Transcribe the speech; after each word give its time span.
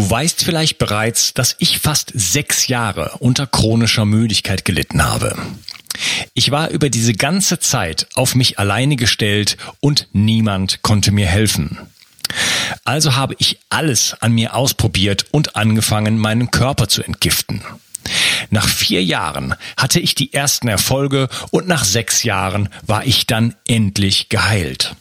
Du 0.00 0.08
weißt 0.08 0.42
vielleicht 0.42 0.78
bereits, 0.78 1.34
dass 1.34 1.56
ich 1.58 1.78
fast 1.78 2.10
sechs 2.14 2.68
Jahre 2.68 3.18
unter 3.18 3.46
chronischer 3.46 4.06
Müdigkeit 4.06 4.64
gelitten 4.64 5.04
habe. 5.04 5.36
Ich 6.32 6.50
war 6.50 6.70
über 6.70 6.88
diese 6.88 7.12
ganze 7.12 7.58
Zeit 7.58 8.06
auf 8.14 8.34
mich 8.34 8.58
alleine 8.58 8.96
gestellt 8.96 9.58
und 9.80 10.08
niemand 10.14 10.80
konnte 10.80 11.12
mir 11.12 11.26
helfen. 11.26 11.76
Also 12.82 13.14
habe 13.14 13.36
ich 13.40 13.58
alles 13.68 14.16
an 14.20 14.32
mir 14.32 14.54
ausprobiert 14.54 15.26
und 15.32 15.54
angefangen, 15.54 16.16
meinen 16.16 16.50
Körper 16.50 16.88
zu 16.88 17.02
entgiften. 17.02 17.60
Nach 18.48 18.66
vier 18.66 19.04
Jahren 19.04 19.54
hatte 19.76 20.00
ich 20.00 20.14
die 20.14 20.32
ersten 20.32 20.68
Erfolge 20.68 21.28
und 21.50 21.68
nach 21.68 21.84
sechs 21.84 22.22
Jahren 22.22 22.70
war 22.86 23.04
ich 23.04 23.26
dann 23.26 23.54
endlich 23.68 24.30
geheilt. 24.30 24.96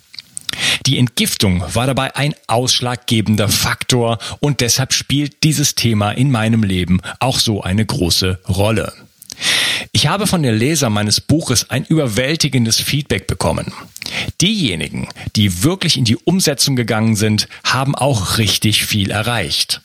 Die 0.86 0.97
Entgiftung 0.97 1.63
war 1.73 1.88
dabei 1.88 2.15
ein 2.15 2.34
ausschlaggebender 2.47 3.50
Faktor 3.50 4.18
und 4.39 4.61
deshalb 4.61 4.93
spielt 4.93 5.43
dieses 5.43 5.75
Thema 5.75 6.11
in 6.11 6.32
meinem 6.32 6.64
Leben 6.64 7.01
auch 7.19 7.39
so 7.39 7.61
eine 7.61 7.86
große 7.86 8.39
Rolle. 8.47 8.93
Ich 9.92 10.07
habe 10.07 10.28
von 10.28 10.43
den 10.43 10.56
Lesern 10.56 10.93
meines 10.93 11.21
Buches 11.21 11.70
ein 11.70 11.86
überwältigendes 11.86 12.78
Feedback 12.79 13.28
bekommen. 13.28 13.73
Diejenigen, 14.42 15.07
die 15.36 15.64
wirklich 15.64 15.97
in 15.97 16.06
die 16.06 16.18
Umsetzung 16.18 16.75
gegangen 16.75 17.15
sind, 17.15 17.47
haben 17.64 17.95
auch 17.95 18.37
richtig 18.37 18.86
viel 18.86 19.11
erreicht. 19.11 19.81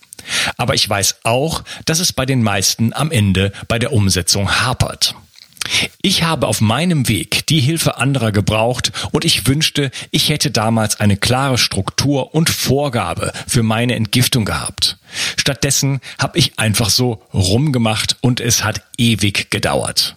Aber 0.56 0.74
ich 0.74 0.88
weiß 0.88 1.16
auch, 1.24 1.62
dass 1.84 2.00
es 2.00 2.12
bei 2.12 2.26
den 2.26 2.42
meisten 2.42 2.92
am 2.92 3.10
Ende 3.10 3.52
bei 3.68 3.78
der 3.78 3.92
Umsetzung 3.92 4.60
hapert. 4.60 5.14
Ich 6.02 6.22
habe 6.22 6.46
auf 6.46 6.60
meinem 6.60 7.08
Weg 7.08 7.46
die 7.46 7.60
Hilfe 7.60 7.96
anderer 7.98 8.32
gebraucht 8.32 8.92
und 9.12 9.24
ich 9.24 9.46
wünschte, 9.46 9.90
ich 10.10 10.28
hätte 10.28 10.50
damals 10.50 11.00
eine 11.00 11.16
klare 11.16 11.58
Struktur 11.58 12.34
und 12.34 12.50
Vorgabe 12.50 13.32
für 13.46 13.62
meine 13.62 13.94
Entgiftung 13.94 14.44
gehabt. 14.44 14.98
Stattdessen 15.36 16.00
habe 16.18 16.38
ich 16.38 16.58
einfach 16.58 16.90
so 16.90 17.22
rumgemacht 17.32 18.16
und 18.20 18.40
es 18.40 18.64
hat 18.64 18.82
ewig 18.98 19.50
gedauert. 19.50 20.16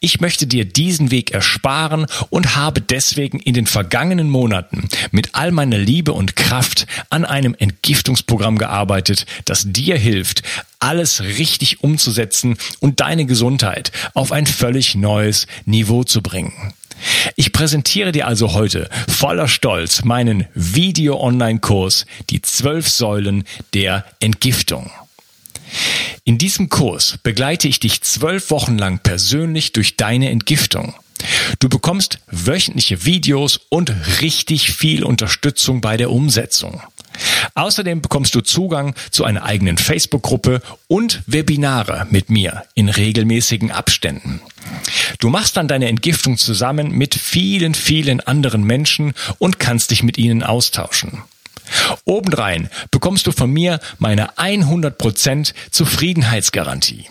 Ich 0.00 0.20
möchte 0.20 0.46
dir 0.46 0.64
diesen 0.64 1.10
Weg 1.10 1.30
ersparen 1.30 2.06
und 2.30 2.56
habe 2.56 2.80
deswegen 2.80 3.38
in 3.38 3.54
den 3.54 3.66
vergangenen 3.66 4.30
Monaten 4.30 4.88
mit 5.10 5.34
all 5.34 5.52
meiner 5.52 5.78
Liebe 5.78 6.12
und 6.12 6.36
Kraft 6.36 6.86
an 7.10 7.24
einem 7.24 7.54
Entgiftungsprogramm 7.58 8.58
gearbeitet, 8.58 9.26
das 9.44 9.64
dir 9.66 9.96
hilft, 9.96 10.42
alles 10.78 11.22
richtig 11.22 11.82
umzusetzen 11.82 12.56
und 12.80 13.00
deine 13.00 13.26
Gesundheit 13.26 13.92
auf 14.14 14.32
ein 14.32 14.46
völlig 14.46 14.94
neues 14.94 15.46
Niveau 15.64 16.04
zu 16.04 16.22
bringen. 16.22 16.74
Ich 17.36 17.52
präsentiere 17.52 18.12
dir 18.12 18.26
also 18.26 18.54
heute 18.54 18.88
voller 19.08 19.48
Stolz 19.48 20.04
meinen 20.04 20.46
Video-Online-Kurs 20.54 22.06
Die 22.30 22.42
zwölf 22.42 22.88
Säulen 22.88 23.44
der 23.74 24.04
Entgiftung. 24.20 24.90
In 26.24 26.38
diesem 26.38 26.68
Kurs 26.68 27.18
begleite 27.22 27.68
ich 27.68 27.80
dich 27.80 28.02
zwölf 28.02 28.50
Wochen 28.50 28.78
lang 28.78 28.98
persönlich 28.98 29.72
durch 29.72 29.96
deine 29.96 30.30
Entgiftung. 30.30 30.94
Du 31.58 31.68
bekommst 31.68 32.18
wöchentliche 32.30 33.04
Videos 33.04 33.60
und 33.68 33.92
richtig 34.20 34.72
viel 34.72 35.04
Unterstützung 35.04 35.80
bei 35.80 35.96
der 35.96 36.10
Umsetzung. 36.10 36.82
Außerdem 37.54 38.02
bekommst 38.02 38.34
du 38.34 38.40
Zugang 38.42 38.94
zu 39.10 39.24
einer 39.24 39.44
eigenen 39.44 39.78
Facebook-Gruppe 39.78 40.60
und 40.88 41.22
Webinare 41.26 42.06
mit 42.10 42.28
mir 42.28 42.64
in 42.74 42.88
regelmäßigen 42.88 43.70
Abständen. 43.70 44.40
Du 45.18 45.30
machst 45.30 45.56
dann 45.56 45.68
deine 45.68 45.88
Entgiftung 45.88 46.36
zusammen 46.36 46.90
mit 46.90 47.14
vielen, 47.14 47.74
vielen 47.74 48.20
anderen 48.20 48.64
Menschen 48.64 49.14
und 49.38 49.58
kannst 49.58 49.90
dich 49.90 50.02
mit 50.02 50.18
ihnen 50.18 50.42
austauschen. 50.42 51.22
Obendrein 52.04 52.70
bekommst 52.90 53.26
du 53.26 53.32
von 53.32 53.50
mir 53.50 53.80
meine 53.98 54.36
100% 54.36 55.52
Zufriedenheitsgarantie. 55.70 57.06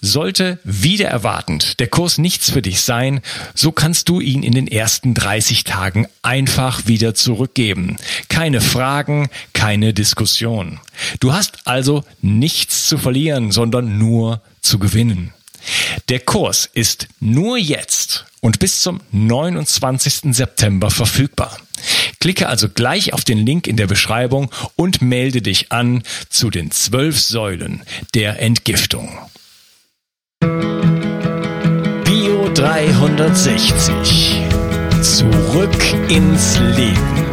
Sollte 0.00 0.58
wieder 0.64 1.08
erwartend 1.08 1.80
der 1.80 1.88
Kurs 1.88 2.18
nichts 2.18 2.50
für 2.50 2.62
dich 2.62 2.82
sein, 2.82 3.20
so 3.54 3.72
kannst 3.72 4.08
du 4.08 4.20
ihn 4.20 4.42
in 4.42 4.52
den 4.52 4.68
ersten 4.68 5.14
30 5.14 5.64
Tagen 5.64 6.06
einfach 6.22 6.86
wieder 6.86 7.14
zurückgeben. 7.14 7.96
Keine 8.28 8.60
Fragen, 8.60 9.28
keine 9.52 9.92
Diskussion. 9.94 10.80
Du 11.20 11.32
hast 11.32 11.66
also 11.66 12.04
nichts 12.20 12.86
zu 12.86 12.98
verlieren, 12.98 13.50
sondern 13.50 13.98
nur 13.98 14.40
zu 14.60 14.78
gewinnen. 14.78 15.32
Der 16.08 16.20
Kurs 16.20 16.68
ist 16.72 17.08
nur 17.20 17.58
jetzt 17.58 18.26
und 18.40 18.58
bis 18.58 18.82
zum 18.82 19.00
29. 19.12 20.34
September 20.34 20.90
verfügbar. 20.90 21.58
Klicke 22.20 22.48
also 22.48 22.68
gleich 22.68 23.14
auf 23.14 23.24
den 23.24 23.38
Link 23.38 23.66
in 23.66 23.76
der 23.76 23.86
Beschreibung 23.86 24.50
und 24.76 25.00
melde 25.00 25.40
dich 25.40 25.72
an 25.72 26.02
zu 26.28 26.50
den 26.50 26.70
zwölf 26.70 27.18
Säulen 27.18 27.82
der 28.14 28.42
Entgiftung. 28.42 29.08
Bio 32.04 32.50
360. 32.52 34.42
Zurück 35.00 36.10
ins 36.10 36.58
Leben. 36.76 37.24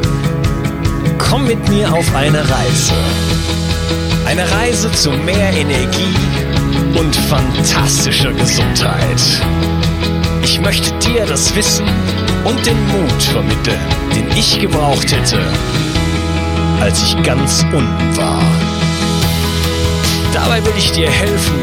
Komm 1.17 1.47
mit 1.47 1.67
mir 1.67 1.91
auf 1.91 2.15
eine 2.15 2.39
Reise. 2.39 2.93
Eine 4.25 4.49
Reise 4.49 4.89
zu 4.93 5.11
mehr 5.11 5.51
Energie 5.51 6.15
und 6.97 7.13
fantastischer 7.13 8.31
Gesundheit. 8.31 9.21
Ich 10.43 10.61
möchte 10.61 10.97
dir 10.99 11.25
das 11.25 11.53
Wissen 11.57 11.85
und 12.47 12.66
den 12.66 12.88
Mut 12.88 13.24
vermitteln, 13.24 13.80
den 14.16 14.30
ich 14.38 14.59
gebraucht 14.59 15.12
hätte, 15.12 15.40
als 16.80 17.03
ich 17.03 17.22
ganz 17.24 17.63
unten 17.74 18.18
war. 18.18 18.41
Dabei 20.34 20.63
will 20.63 20.74
ich 20.78 20.91
dir 20.91 21.09
helfen, 21.09 21.56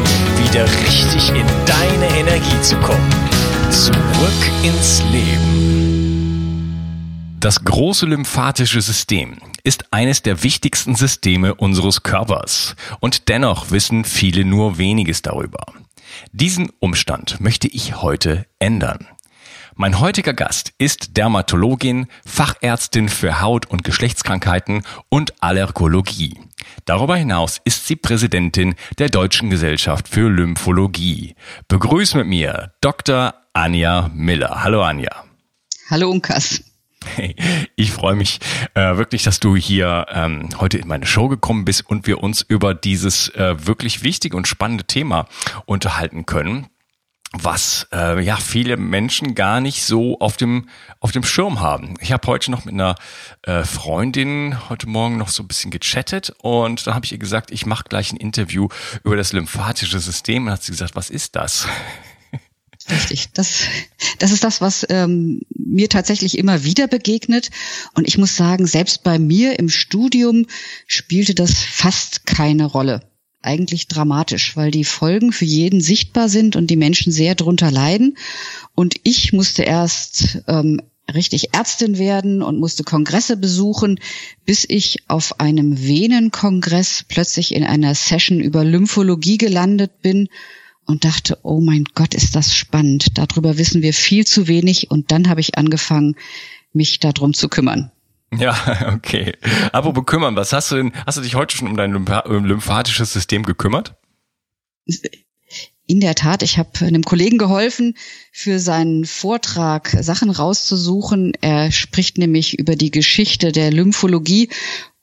wieder 0.43 0.65
richtig 0.65 1.29
in 1.29 1.45
deine 1.65 2.07
Energie 2.19 2.61
zu 2.61 2.75
kommen. 2.77 3.09
Zurück 3.71 4.51
ins 4.63 5.01
Leben. 5.11 5.75
Das 7.39 7.63
große 7.63 8.05
lymphatische 8.05 8.81
System 8.81 9.37
ist 9.63 9.93
eines 9.93 10.21
der 10.23 10.43
wichtigsten 10.43 10.95
Systeme 10.95 11.55
unseres 11.55 12.03
Körpers. 12.03 12.75
Und 12.99 13.29
dennoch 13.29 13.71
wissen 13.71 14.03
viele 14.03 14.45
nur 14.45 14.77
weniges 14.77 15.21
darüber. 15.21 15.65
Diesen 16.31 16.69
Umstand 16.79 17.39
möchte 17.39 17.67
ich 17.67 18.01
heute 18.01 18.45
ändern. 18.59 19.07
Mein 19.77 19.99
heutiger 19.99 20.33
Gast 20.33 20.71
ist 20.77 21.17
Dermatologin, 21.17 22.07
Fachärztin 22.25 23.09
für 23.09 23.41
Haut- 23.41 23.65
und 23.65 23.83
Geschlechtskrankheiten 23.83 24.83
und 25.09 25.33
Allergologie. 25.43 26.39
Darüber 26.85 27.17
hinaus 27.17 27.59
ist 27.65 27.85
sie 27.85 27.97
Präsidentin 27.97 28.75
der 28.99 29.09
Deutschen 29.09 29.49
Gesellschaft 29.49 30.07
für 30.07 30.29
Lymphologie. 30.29 31.35
Begrüß 31.67 32.13
mit 32.13 32.25
mir 32.27 32.71
Dr. 32.79 33.33
Anja 33.51 34.09
Miller. 34.13 34.63
Hallo 34.63 34.81
Anja. 34.81 35.25
Hallo 35.89 36.09
Unkas. 36.09 36.63
Hey, 37.03 37.35
ich 37.75 37.91
freue 37.91 38.15
mich 38.15 38.39
äh, 38.75 38.95
wirklich, 38.95 39.23
dass 39.23 39.41
du 39.41 39.57
hier 39.57 40.05
ähm, 40.09 40.47
heute 40.57 40.77
in 40.77 40.87
meine 40.87 41.05
Show 41.05 41.27
gekommen 41.27 41.65
bist 41.65 41.85
und 41.85 42.07
wir 42.07 42.23
uns 42.23 42.41
über 42.41 42.73
dieses 42.73 43.27
äh, 43.35 43.67
wirklich 43.67 44.03
wichtige 44.03 44.37
und 44.37 44.47
spannende 44.47 44.85
Thema 44.85 45.27
unterhalten 45.65 46.25
können 46.25 46.67
was 47.43 47.87
äh, 47.91 48.23
ja 48.23 48.37
viele 48.37 48.77
Menschen 48.77 49.35
gar 49.35 49.61
nicht 49.61 49.83
so 49.83 50.19
auf 50.19 50.37
dem 50.37 50.69
auf 50.99 51.11
dem 51.11 51.23
Schirm 51.23 51.59
haben. 51.59 51.95
Ich 51.99 52.11
habe 52.11 52.27
heute 52.27 52.51
noch 52.51 52.65
mit 52.65 52.73
einer 52.73 52.95
äh, 53.43 53.63
Freundin 53.63 54.69
heute 54.69 54.87
Morgen 54.87 55.17
noch 55.17 55.29
so 55.29 55.43
ein 55.43 55.47
bisschen 55.47 55.71
gechattet 55.71 56.33
und 56.41 56.87
dann 56.87 56.95
habe 56.95 57.05
ich 57.05 57.11
ihr 57.11 57.17
gesagt, 57.17 57.51
ich 57.51 57.65
mache 57.65 57.85
gleich 57.89 58.11
ein 58.11 58.17
Interview 58.17 58.67
über 59.03 59.15
das 59.15 59.33
lymphatische 59.33 59.99
System 59.99 60.45
und 60.45 60.51
hat 60.51 60.63
sie 60.63 60.71
gesagt, 60.71 60.95
was 60.95 61.09
ist 61.09 61.35
das? 61.35 61.67
Richtig, 62.89 63.31
das, 63.33 63.63
das 64.19 64.31
ist 64.31 64.43
das, 64.43 64.61
was 64.61 64.85
ähm, 64.89 65.41
mir 65.49 65.89
tatsächlich 65.89 66.37
immer 66.37 66.63
wieder 66.63 66.87
begegnet. 66.87 67.49
Und 67.95 68.07
ich 68.07 68.19
muss 68.19 68.35
sagen, 68.35 68.67
selbst 68.67 69.03
bei 69.03 69.17
mir 69.17 69.57
im 69.57 69.69
Studium 69.69 70.45
spielte 70.85 71.33
das 71.33 71.53
fast 71.53 72.27
keine 72.27 72.65
Rolle. 72.65 73.01
Eigentlich 73.45 73.87
dramatisch, 73.87 74.57
weil 74.57 74.71
die 74.71 74.83
Folgen 74.83 75.31
für 75.31 75.45
jeden 75.45 75.79
sichtbar 75.79 76.29
sind 76.29 76.55
und 76.55 76.67
die 76.67 76.75
Menschen 76.75 77.11
sehr 77.11 77.35
drunter 77.35 77.69
leiden. 77.69 78.17
Und 78.73 78.95
ich 79.03 79.33
musste 79.33 79.61
erst 79.63 80.39
ähm, 80.47 80.81
richtig 81.13 81.53
Ärztin 81.53 81.97
werden 81.97 82.41
und 82.41 82.59
musste 82.59 82.83
Kongresse 82.83 83.37
besuchen, 83.37 83.99
bis 84.45 84.65
ich 84.67 85.03
auf 85.07 85.39
einem 85.39 85.79
Venenkongress 85.79 87.05
plötzlich 87.07 87.53
in 87.53 87.63
einer 87.63 87.93
Session 87.93 88.39
über 88.39 88.63
Lymphologie 88.63 89.37
gelandet 89.37 90.01
bin 90.01 90.27
und 90.85 91.05
dachte, 91.05 91.37
oh 91.43 91.61
mein 91.61 91.85
Gott, 91.93 92.13
ist 92.15 92.35
das 92.35 92.55
spannend. 92.55 93.17
Darüber 93.17 93.57
wissen 93.57 93.81
wir 93.81 93.93
viel 93.93 94.25
zu 94.25 94.47
wenig. 94.47 94.89
Und 94.89 95.11
dann 95.11 95.29
habe 95.29 95.41
ich 95.41 95.57
angefangen, 95.57 96.15
mich 96.73 96.99
darum 96.99 97.33
zu 97.33 97.49
kümmern. 97.49 97.91
Ja, 98.39 98.93
okay. 98.95 99.33
Apropos 99.71 100.05
kümmern, 100.05 100.35
was 100.35 100.53
hast 100.53 100.71
du 100.71 100.75
denn, 100.75 100.93
hast 101.05 101.17
du 101.17 101.21
dich 101.21 101.35
heute 101.35 101.55
schon 101.55 101.67
um 101.67 101.77
dein 101.77 101.91
lymphatisches 101.91 103.13
System 103.13 103.43
gekümmert? 103.43 103.95
In 105.87 105.99
der 105.99 106.15
Tat, 106.15 106.41
ich 106.41 106.57
habe 106.57 106.69
einem 106.81 107.03
Kollegen 107.03 107.37
geholfen, 107.37 107.95
für 108.31 108.59
seinen 108.59 109.05
Vortrag 109.05 109.89
Sachen 110.01 110.31
rauszusuchen. 110.31 111.33
Er 111.41 111.71
spricht 111.71 112.17
nämlich 112.17 112.57
über 112.57 112.75
die 112.75 112.91
Geschichte 112.91 113.51
der 113.51 113.71
Lymphologie 113.71 114.49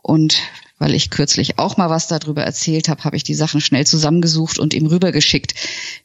und 0.02 0.42
weil 0.82 0.94
ich 0.94 1.10
kürzlich 1.10 1.60
auch 1.60 1.76
mal 1.76 1.90
was 1.90 2.08
darüber 2.08 2.42
erzählt 2.42 2.88
habe, 2.88 3.04
habe 3.04 3.14
ich 3.14 3.22
die 3.22 3.36
Sachen 3.36 3.60
schnell 3.60 3.86
zusammengesucht 3.86 4.58
und 4.58 4.74
ihm 4.74 4.86
rübergeschickt. 4.86 5.54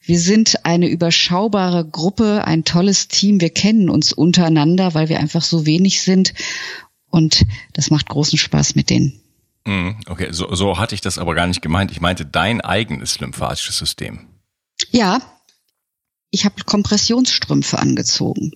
Wir 0.04 0.20
sind 0.20 0.68
eine 0.68 0.88
überschaubare 0.88 1.84
Gruppe, 1.84 2.46
ein 2.46 2.64
tolles 2.64 3.08
Team. 3.08 3.42
Wir 3.42 3.50
kennen 3.50 3.90
uns 3.90 4.14
untereinander, 4.14 4.94
weil 4.94 5.10
wir 5.10 5.20
einfach 5.20 5.42
so 5.42 5.66
wenig 5.66 6.02
sind. 6.02 6.36
Und 7.10 7.46
das 7.74 7.90
macht 7.90 8.08
großen 8.10 8.38
Spaß 8.38 8.76
mit 8.76 8.90
denen. 8.90 9.22
Mhm, 9.66 10.00
okay, 10.08 10.30
so, 10.32 10.54
so 10.56 10.78
hatte 10.78 10.96
ich 10.96 11.02
das 11.02 11.18
aber 11.18 11.36
gar 11.36 11.48
nicht 11.48 11.62
gemeint. 11.62 11.92
Ich 11.92 12.02
meinte 12.02 12.26
dein 12.26 12.62
eigenes 12.62 13.20
lymphatisches 13.20 13.78
System. 13.78 14.28
Ja, 14.92 15.20
ich 16.32 16.46
habe 16.46 16.64
Kompressionsstrümpfe 16.64 17.80
angezogen. 17.80 18.52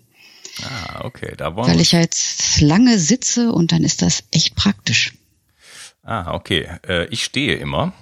Ah, 0.63 1.06
okay, 1.06 1.33
da 1.38 1.56
wollen 1.56 1.69
Weil 1.69 1.80
ich 1.80 1.94
ja 1.94 2.00
jetzt 2.00 2.62
lange 2.62 3.00
sitze 3.00 3.51
und 3.51 3.71
dann 3.71 3.83
ist 3.83 4.01
das 4.01 4.24
echt 4.31 4.56
praktisch. 4.56 5.13
Ah, 6.03 6.33
okay. 6.33 6.68
Äh, 6.88 7.06
ich 7.07 7.24
stehe 7.24 7.56
immer. 7.56 7.94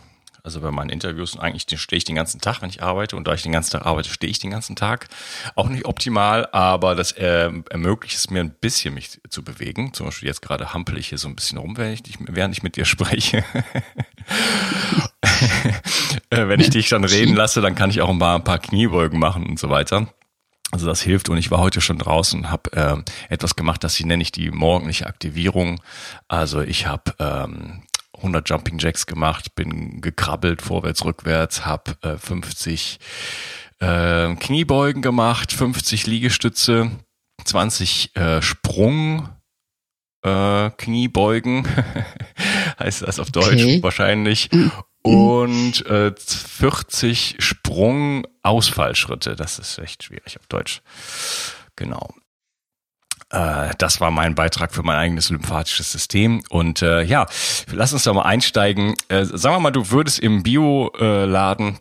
Also 0.43 0.61
bei 0.61 0.71
meinen 0.71 0.89
Interviews 0.89 1.37
eigentlich 1.37 1.65
stehe 1.79 1.97
ich 1.97 2.05
den 2.05 2.15
ganzen 2.15 2.41
Tag, 2.41 2.61
wenn 2.61 2.69
ich 2.69 2.81
arbeite. 2.81 3.15
Und 3.15 3.27
da 3.27 3.33
ich 3.33 3.41
den 3.41 3.51
ganzen 3.51 3.71
Tag 3.71 3.85
arbeite, 3.85 4.09
stehe 4.09 4.31
ich 4.31 4.39
den 4.39 4.51
ganzen 4.51 4.75
Tag. 4.75 5.07
Auch 5.55 5.69
nicht 5.69 5.85
optimal, 5.85 6.47
aber 6.51 6.95
das 6.95 7.11
äh, 7.13 7.51
ermöglicht 7.69 8.15
es 8.15 8.29
mir 8.29 8.41
ein 8.41 8.51
bisschen, 8.51 8.93
mich 8.93 9.19
zu 9.29 9.43
bewegen. 9.43 9.93
Zum 9.93 10.07
Beispiel 10.07 10.27
jetzt 10.27 10.41
gerade 10.41 10.73
hampel 10.73 10.97
ich 10.97 11.09
hier 11.09 11.17
so 11.17 11.27
ein 11.27 11.35
bisschen 11.35 11.57
rum, 11.57 11.77
während 11.77 12.07
ich, 12.07 12.15
während 12.19 12.55
ich 12.55 12.63
mit 12.63 12.75
dir 12.75 12.85
spreche. 12.85 13.43
Äh, 16.31 16.47
wenn 16.47 16.59
ich 16.59 16.69
dich 16.69 16.89
dann 16.89 17.03
reden 17.03 17.35
lasse, 17.35 17.61
dann 17.61 17.75
kann 17.75 17.89
ich 17.89 18.01
auch 18.01 18.09
ein 18.09 18.19
paar, 18.19 18.35
ein 18.35 18.43
paar 18.43 18.59
Kniebeugen 18.59 19.19
machen 19.19 19.45
und 19.45 19.57
so 19.57 19.69
weiter. 19.69 20.07
Also 20.71 20.85
das 20.85 21.01
hilft 21.01 21.29
und 21.29 21.37
ich 21.37 21.49
war 21.49 21.59
heute 21.59 21.81
schon 21.81 21.97
draußen 21.97 22.41
und 22.41 22.51
habe 22.51 22.73
äh, 22.73 23.33
etwas 23.33 23.55
gemacht, 23.55 23.83
das 23.83 23.99
nenne 23.99 24.21
ich 24.21 24.31
die 24.31 24.51
morgendliche 24.51 25.07
Aktivierung. 25.07 25.81
Also 26.27 26.61
ich 26.61 26.85
habe 26.85 27.13
ähm, 27.17 27.81
100 28.19 28.49
Jumping 28.49 28.77
Jacks 28.79 29.05
gemacht, 29.05 29.55
bin 29.55 30.01
gekrabbelt 30.01 30.61
vorwärts, 30.61 31.03
rückwärts, 31.03 31.65
habe 31.65 31.97
äh, 32.01 32.17
50 32.17 32.99
äh, 33.79 34.35
Kniebeugen 34.35 35.01
gemacht, 35.01 35.51
50 35.51 36.07
Liegestütze, 36.07 36.91
20 37.45 38.15
äh, 38.15 38.41
Sprung 38.41 39.29
äh, 40.23 40.69
Kniebeugen, 40.71 41.67
heißt 42.79 43.03
das 43.03 43.19
auf 43.19 43.31
Deutsch 43.31 43.63
okay. 43.63 43.83
wahrscheinlich. 43.83 44.51
Mhm. 44.51 44.71
Und 45.01 45.85
äh, 45.85 46.13
40 46.13 47.37
Sprung-Ausfallschritte. 47.39 49.37
Das 49.37 49.57
ist 49.57 49.77
echt 49.79 50.03
schwierig 50.03 50.37
auf 50.37 50.45
Deutsch. 50.47 50.81
Genau. 51.77 52.13
Äh, 53.29 53.71
das 53.77 54.01
war 54.01 54.11
mein 54.11 54.35
Beitrag 54.35 54.73
für 54.73 54.83
mein 54.83 54.97
eigenes 54.97 55.29
lymphatisches 55.29 55.91
System. 55.91 56.43
Und 56.49 56.81
äh, 56.81 57.03
ja, 57.03 57.27
lass 57.71 57.93
uns 57.93 58.03
da 58.03 58.13
mal 58.13 58.23
einsteigen. 58.23 58.95
Äh, 59.07 59.25
sagen 59.25 59.55
wir 59.55 59.59
mal, 59.59 59.71
du 59.71 59.91
würdest 59.91 60.19
im 60.19 60.43
Bioladen 60.43 61.79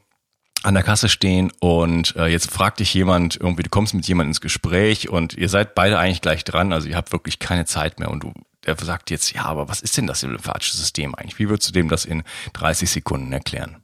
an 0.65 0.75
der 0.75 0.83
Kasse 0.83 1.09
stehen 1.09 1.53
und 1.61 2.17
äh, 2.17 2.27
jetzt 2.27 2.51
fragt 2.51 2.81
dich 2.81 2.93
jemand 2.93 3.37
irgendwie, 3.37 3.63
du 3.63 3.71
kommst 3.71 3.95
mit 3.95 4.09
jemandem 4.09 4.31
ins 4.31 4.41
Gespräch 4.41 5.09
und 5.09 5.35
ihr 5.35 5.49
seid 5.49 5.77
beide 5.77 6.01
eigentlich 6.01 6.21
gleich 6.21 6.43
dran, 6.43 6.73
also 6.73 6.89
ihr 6.89 6.97
habt 6.97 7.13
wirklich 7.13 7.39
keine 7.39 7.65
Zeit 7.65 8.01
mehr 8.01 8.11
und 8.11 8.25
du 8.25 8.33
der 8.67 8.77
sagt 8.77 9.11
jetzt, 9.11 9.33
ja, 9.33 9.45
aber 9.45 9.69
was 9.69 9.81
ist 9.81 9.97
denn 9.97 10.07
das 10.07 10.23
lymphatische 10.23 10.77
System 10.77 11.15
eigentlich? 11.15 11.39
Wie 11.39 11.49
würdest 11.49 11.69
du 11.69 11.73
dem 11.73 11.89
das 11.89 12.05
in 12.05 12.23
30 12.53 12.91
Sekunden 12.91 13.33
erklären? 13.33 13.83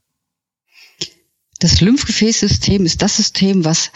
Das 1.61 1.81
Lymphgefäßsystem 1.81 2.85
ist 2.85 3.01
das 3.01 3.17
System, 3.17 3.65
was 3.65 3.93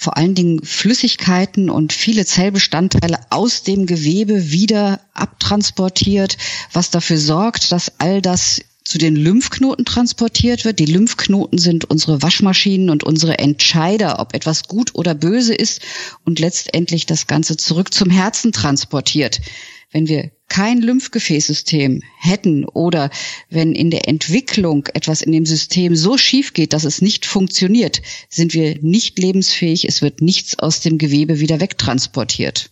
vor 0.00 0.16
allen 0.16 0.36
Dingen 0.36 0.62
Flüssigkeiten 0.62 1.68
und 1.68 1.92
viele 1.92 2.24
Zellbestandteile 2.24 3.18
aus 3.30 3.64
dem 3.64 3.84
Gewebe 3.84 4.52
wieder 4.52 5.00
abtransportiert, 5.12 6.36
was 6.72 6.90
dafür 6.90 7.18
sorgt, 7.18 7.72
dass 7.72 7.98
all 7.98 8.22
das 8.22 8.60
zu 8.84 8.98
den 8.98 9.16
Lymphknoten 9.16 9.84
transportiert 9.84 10.64
wird. 10.64 10.78
Die 10.78 10.86
Lymphknoten 10.86 11.58
sind 11.58 11.84
unsere 11.84 12.22
Waschmaschinen 12.22 12.90
und 12.90 13.02
unsere 13.02 13.40
Entscheider, 13.40 14.20
ob 14.20 14.34
etwas 14.34 14.68
gut 14.68 14.94
oder 14.94 15.16
böse 15.16 15.52
ist 15.52 15.82
und 16.24 16.38
letztendlich 16.38 17.04
das 17.04 17.26
Ganze 17.26 17.56
zurück 17.56 17.92
zum 17.92 18.08
Herzen 18.08 18.52
transportiert. 18.52 19.40
Wenn 19.90 20.06
wir 20.06 20.30
kein 20.48 20.80
Lymphgefäßsystem 20.80 22.02
hätten 22.18 22.64
oder 22.64 23.10
wenn 23.48 23.74
in 23.74 23.90
der 23.90 24.08
Entwicklung 24.08 24.86
etwas 24.94 25.22
in 25.22 25.32
dem 25.32 25.46
System 25.46 25.96
so 25.96 26.18
schief 26.18 26.52
geht, 26.52 26.72
dass 26.72 26.84
es 26.84 27.00
nicht 27.00 27.26
funktioniert, 27.26 28.02
sind 28.28 28.54
wir 28.54 28.78
nicht 28.82 29.18
lebensfähig, 29.18 29.86
es 29.86 30.02
wird 30.02 30.20
nichts 30.20 30.58
aus 30.58 30.80
dem 30.80 30.98
Gewebe 30.98 31.40
wieder 31.40 31.60
wegtransportiert. 31.60 32.70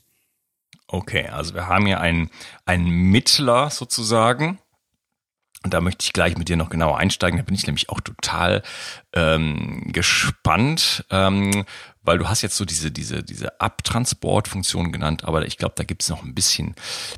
Okay, 0.89 1.27
also 1.27 1.55
wir 1.55 1.67
haben 1.67 1.87
hier 1.87 2.01
einen, 2.01 2.31
einen 2.65 2.89
Mittler 2.89 3.71
sozusagen, 3.71 4.59
und 5.67 5.75
da 5.75 5.81
möchte 5.81 6.05
ich 6.05 6.13
gleich 6.13 6.39
mit 6.39 6.49
dir 6.49 6.57
noch 6.57 6.71
genauer 6.71 6.99
einsteigen. 6.99 7.39
Da 7.39 7.43
bin 7.43 7.57
ich 7.57 7.67
nämlich 7.67 7.89
auch 7.89 8.01
total 8.01 8.63
ähm, 9.13 9.83
gespannt, 9.89 11.05
ähm, 11.11 11.65
weil 12.07 12.19
du 12.19 12.29
hast 12.29 12.43
jetzt 12.43 12.57
so 12.57 12.65
diese, 12.65 12.91
diese, 12.91 13.23
diese 13.23 13.61
Abtransportfunktion 13.61 14.93
genannt, 14.93 15.25
aber 15.25 15.47
ich 15.47 15.59
glaube, 15.59 15.75
da 15.77 15.85
gibt 15.85 16.03
es 16.03 16.09
noch 16.09 16.23
ein 16.23 16.35
bisschen, 16.35 16.75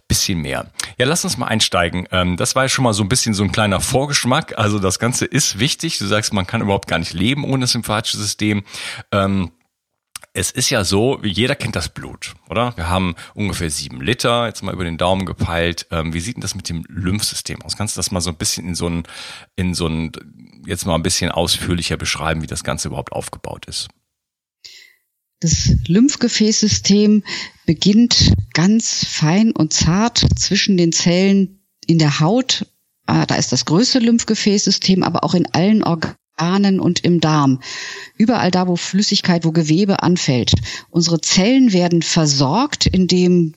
bisschen 0.08 0.40
mehr. 0.40 0.70
Ja, 0.98 1.06
lass 1.06 1.24
uns 1.24 1.36
mal 1.36 1.46
einsteigen. 1.46 2.08
Ähm, 2.10 2.36
das 2.36 2.54
war 2.54 2.64
ja 2.64 2.68
schon 2.68 2.84
mal 2.84 2.94
so 2.94 3.02
ein 3.02 3.08
bisschen 3.08 3.34
so 3.34 3.44
ein 3.44 3.52
kleiner 3.52 3.80
Vorgeschmack. 3.80 4.58
Also 4.58 4.78
das 4.78 4.98
Ganze 4.98 5.24
ist 5.24 5.58
wichtig. 5.58 5.98
Du 5.98 6.06
sagst, 6.06 6.32
man 6.32 6.46
kann 6.46 6.62
überhaupt 6.62 6.88
gar 6.88 6.98
nicht 6.98 7.12
leben 7.12 7.44
ohne 7.44 7.62
das 7.62 7.72
sympathische 7.72 8.16
System. 8.16 8.64
Ähm, 9.12 9.52
es 10.38 10.50
ist 10.50 10.70
ja 10.70 10.84
so, 10.84 11.20
jeder 11.22 11.56
kennt 11.56 11.74
das 11.74 11.88
Blut, 11.88 12.34
oder? 12.48 12.76
Wir 12.76 12.88
haben 12.88 13.16
ungefähr 13.34 13.70
sieben 13.70 14.00
Liter, 14.00 14.46
jetzt 14.46 14.62
mal 14.62 14.74
über 14.74 14.84
den 14.84 14.98
Daumen 14.98 15.26
gepeilt. 15.26 15.86
Ähm, 15.90 16.14
wie 16.14 16.20
sieht 16.20 16.36
denn 16.36 16.42
das 16.42 16.54
mit 16.54 16.68
dem 16.68 16.84
Lymphsystem 16.88 17.62
aus? 17.62 17.76
Kannst 17.76 17.96
du 17.96 17.98
das 17.98 18.10
mal 18.10 18.20
so 18.20 18.30
ein 18.30 18.36
bisschen 18.36 18.68
in 18.68 18.74
so 18.74 18.88
ein, 18.88 19.02
in 19.56 19.74
so 19.74 19.86
ein, 19.88 20.12
jetzt 20.64 20.86
mal 20.86 20.94
ein 20.94 21.02
bisschen 21.02 21.30
ausführlicher 21.30 21.96
beschreiben, 21.96 22.42
wie 22.42 22.46
das 22.46 22.62
Ganze 22.62 22.88
überhaupt 22.88 23.12
aufgebaut 23.12 23.66
ist? 23.66 23.88
Das 25.40 25.70
Lymphgefäßsystem 25.86 27.22
beginnt 27.64 28.32
ganz 28.54 29.04
fein 29.08 29.52
und 29.52 29.72
zart 29.72 30.26
zwischen 30.36 30.76
den 30.76 30.90
Zellen 30.90 31.60
in 31.86 31.98
der 31.98 32.18
Haut. 32.18 32.66
Ah, 33.06 33.24
da 33.24 33.36
ist 33.36 33.52
das 33.52 33.64
größte 33.64 34.00
Lymphgefäßsystem, 34.00 35.04
aber 35.04 35.22
auch 35.22 35.34
in 35.34 35.46
allen 35.46 35.84
Organen 35.84 36.80
und 36.80 37.04
im 37.04 37.20
Darm. 37.20 37.60
Überall 38.16 38.50
da, 38.50 38.66
wo 38.66 38.74
Flüssigkeit, 38.74 39.44
wo 39.44 39.52
Gewebe 39.52 40.02
anfällt. 40.02 40.54
Unsere 40.90 41.20
Zellen 41.20 41.72
werden 41.72 42.02
versorgt, 42.02 42.86
indem 42.86 43.54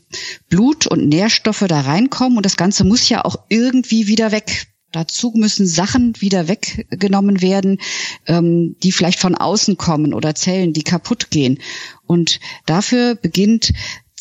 Blut 0.49 0.85
und 0.85 1.09
Nährstoffe 1.09 1.65
da 1.67 1.81
reinkommen 1.81 2.37
und 2.37 2.45
das 2.45 2.57
Ganze 2.57 2.83
muss 2.83 3.09
ja 3.09 3.25
auch 3.25 3.37
irgendwie 3.49 4.05
wieder 4.05 4.31
weg. 4.31 4.70
Dazu 4.91 5.31
müssen 5.35 5.67
Sachen 5.67 6.19
wieder 6.19 6.47
weggenommen 6.47 7.41
werden, 7.41 7.79
ähm, 8.27 8.75
die 8.83 8.91
vielleicht 8.91 9.19
von 9.19 9.35
außen 9.35 9.77
kommen 9.77 10.13
oder 10.13 10.35
Zellen, 10.35 10.73
die 10.73 10.83
kaputt 10.83 11.29
gehen. 11.29 11.59
Und 12.05 12.39
dafür 12.65 13.15
beginnt 13.15 13.71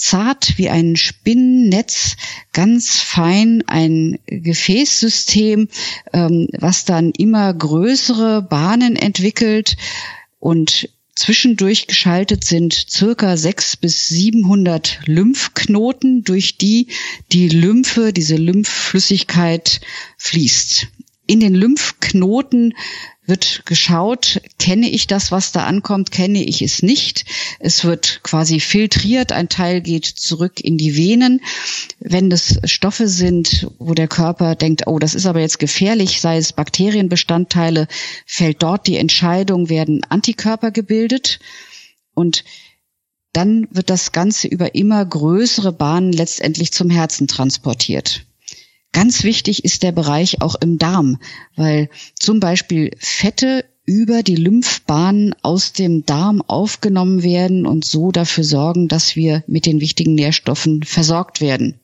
zart 0.01 0.57
wie 0.57 0.71
ein 0.71 0.97
Spinnennetz, 0.97 2.17
ganz 2.53 3.01
fein 3.01 3.63
ein 3.67 4.19
Gefäßsystem, 4.27 5.69
ähm, 6.13 6.49
was 6.59 6.87
dann 6.87 7.11
immer 7.11 7.53
größere 7.53 8.41
Bahnen 8.43 8.97
entwickelt 8.97 9.77
und 10.39 10.89
Zwischendurch 11.21 11.87
geschaltet 11.87 12.45
sind 12.45 12.73
circa 12.73 13.37
sechs 13.37 13.77
bis 13.77 14.09
700 14.09 15.01
Lymphknoten, 15.05 16.25
durch 16.25 16.57
die 16.57 16.87
die 17.31 17.51
Lymphe, 17.51 18.15
diese 18.15 18.37
Lymphflüssigkeit 18.37 19.83
fließt. 20.17 20.87
In 21.27 21.41
den 21.41 21.55
Lymphknoten 21.55 22.73
wird 23.31 23.65
geschaut, 23.65 24.43
kenne 24.59 24.91
ich 24.91 25.07
das, 25.07 25.33
was 25.33 25.53
da 25.53 25.65
ankommt, 25.65 26.11
kenne 26.11 26.45
ich 26.45 26.61
es 26.61 26.83
nicht. 26.83 27.25
Es 27.59 27.85
wird 27.85 28.21
quasi 28.23 28.61
filtriert, 28.61 29.33
ein 29.33 29.49
Teil 29.49 29.81
geht 29.81 30.05
zurück 30.05 30.61
in 30.61 30.77
die 30.77 30.97
Venen. 30.97 31.41
Wenn 31.99 32.29
das 32.29 32.59
Stoffe 32.65 33.09
sind, 33.09 33.69
wo 33.79 33.95
der 33.95 34.09
Körper 34.09 34.55
denkt, 34.55 34.87
oh, 34.87 34.99
das 34.99 35.15
ist 35.15 35.25
aber 35.25 35.41
jetzt 35.41 35.59
gefährlich, 35.59 36.21
sei 36.21 36.37
es 36.37 36.53
Bakterienbestandteile, 36.53 37.89
fällt 38.27 38.63
dort 38.63 38.87
die 38.87 38.99
Entscheidung, 38.99 39.71
werden 39.71 40.03
Antikörper 40.11 40.71
gebildet 40.71 41.39
und 42.13 42.45
dann 43.33 43.69
wird 43.71 43.91
das 43.91 44.13
Ganze 44.13 44.49
über 44.49 44.75
immer 44.75 45.05
größere 45.05 45.73
Bahnen 45.73 46.13
letztendlich 46.13 46.73
zum 46.73 46.91
Herzen 46.91 47.29
transportiert. 47.29 48.27
Ganz 48.93 49.23
wichtig 49.23 49.65
ist 49.65 49.83
der 49.83 49.93
Bereich 49.93 50.43
auch 50.43 50.57
im 50.57 50.79
Darm, 50.79 51.19
weil 51.55 51.89
zum 52.19 52.41
Beispiel 52.41 52.91
Fette 52.99 53.65
über 53.87 54.23
die 54.23 54.37
Lymphbahnen 54.37 55.35
aus 55.43 55.73
dem 55.73 56.05
Darm 56.07 56.43
aufgenommen 56.43 57.23
werden 57.23 57.67
und 57.67 57.85
so 57.85 58.13
dafür 58.13 58.45
sorgen, 58.45 58.89
dass 58.89 59.17
wir 59.17 59.45
mit 59.47 59.67
den 59.67 59.81
wichtigen 59.81 60.15
Nährstoffen 60.15 60.83
versorgt 60.83 61.41
werden. 61.41 61.81